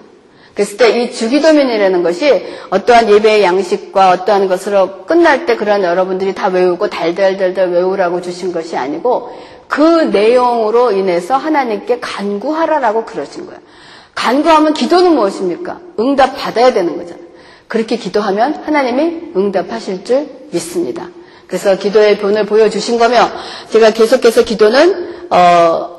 그랬을 0.56 0.78
때 0.78 0.98
이 0.98 1.12
주기도면이라는 1.12 2.02
것이 2.02 2.44
어떠한 2.72 3.10
예배의 3.12 3.44
양식과 3.44 4.10
어떠한 4.12 4.48
것으로 4.48 5.06
끝날 5.06 5.46
때 5.46 5.56
그런 5.56 5.84
여러분들이 5.84 6.34
다 6.34 6.48
외우고 6.48 6.90
달달달달 6.90 7.70
외우라고 7.70 8.22
주신 8.22 8.52
것이 8.52 8.76
아니고 8.76 9.32
그 9.68 9.82
내용으로 9.82 10.92
인해서 10.94 11.36
하나님께 11.38 12.00
간구하라라고 12.00 13.06
그러신 13.06 13.46
거예요. 13.46 13.60
간구하면 14.16 14.74
기도는 14.74 15.14
무엇입니까? 15.14 15.80
응답 16.00 16.36
받아야 16.38 16.74
되는 16.74 16.98
거잖아요. 16.98 17.28
그렇게 17.68 17.98
기도하면 17.98 18.56
하나님이 18.66 19.34
응답하실 19.36 20.06
줄 20.06 20.28
믿습니다. 20.52 21.10
그래서 21.46 21.78
기도의 21.78 22.18
본을 22.18 22.46
보여주신 22.48 22.98
거며 22.98 23.30
제가 23.70 23.92
계속해서 23.92 24.44
기도는 24.44 25.28
어, 25.30 25.97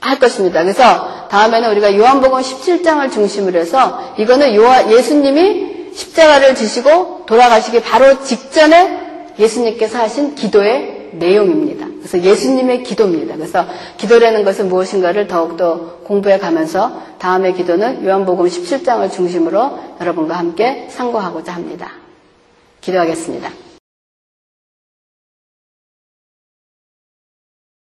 할 0.00 0.18
것입니다. 0.18 0.62
그래서 0.62 1.28
다음에는 1.28 1.70
우리가 1.72 1.96
요한복음 1.96 2.40
17장을 2.40 3.10
중심으로 3.12 3.58
해서 3.58 4.14
이거는 4.18 4.54
요하, 4.54 4.90
예수님이 4.90 5.92
십자가를 5.92 6.54
지시고 6.54 7.24
돌아가시기 7.26 7.82
바로 7.82 8.22
직전에 8.22 9.08
예수님께서 9.38 9.98
하신 9.98 10.34
기도의 10.34 11.10
내용입니다. 11.12 11.86
그래서 11.98 12.22
예수님의 12.22 12.82
기도입니다. 12.84 13.36
그래서 13.36 13.66
기도라는 13.96 14.44
것은 14.44 14.68
무엇인가를 14.68 15.26
더욱더 15.26 15.98
공부해 16.04 16.38
가면서 16.38 17.02
다음의 17.18 17.54
기도는 17.54 18.04
요한복음 18.04 18.46
17장을 18.46 19.10
중심으로 19.10 19.78
여러분과 20.00 20.36
함께 20.36 20.86
상고하고자 20.90 21.52
합니다. 21.52 21.92
기도하겠습니다. 22.80 23.67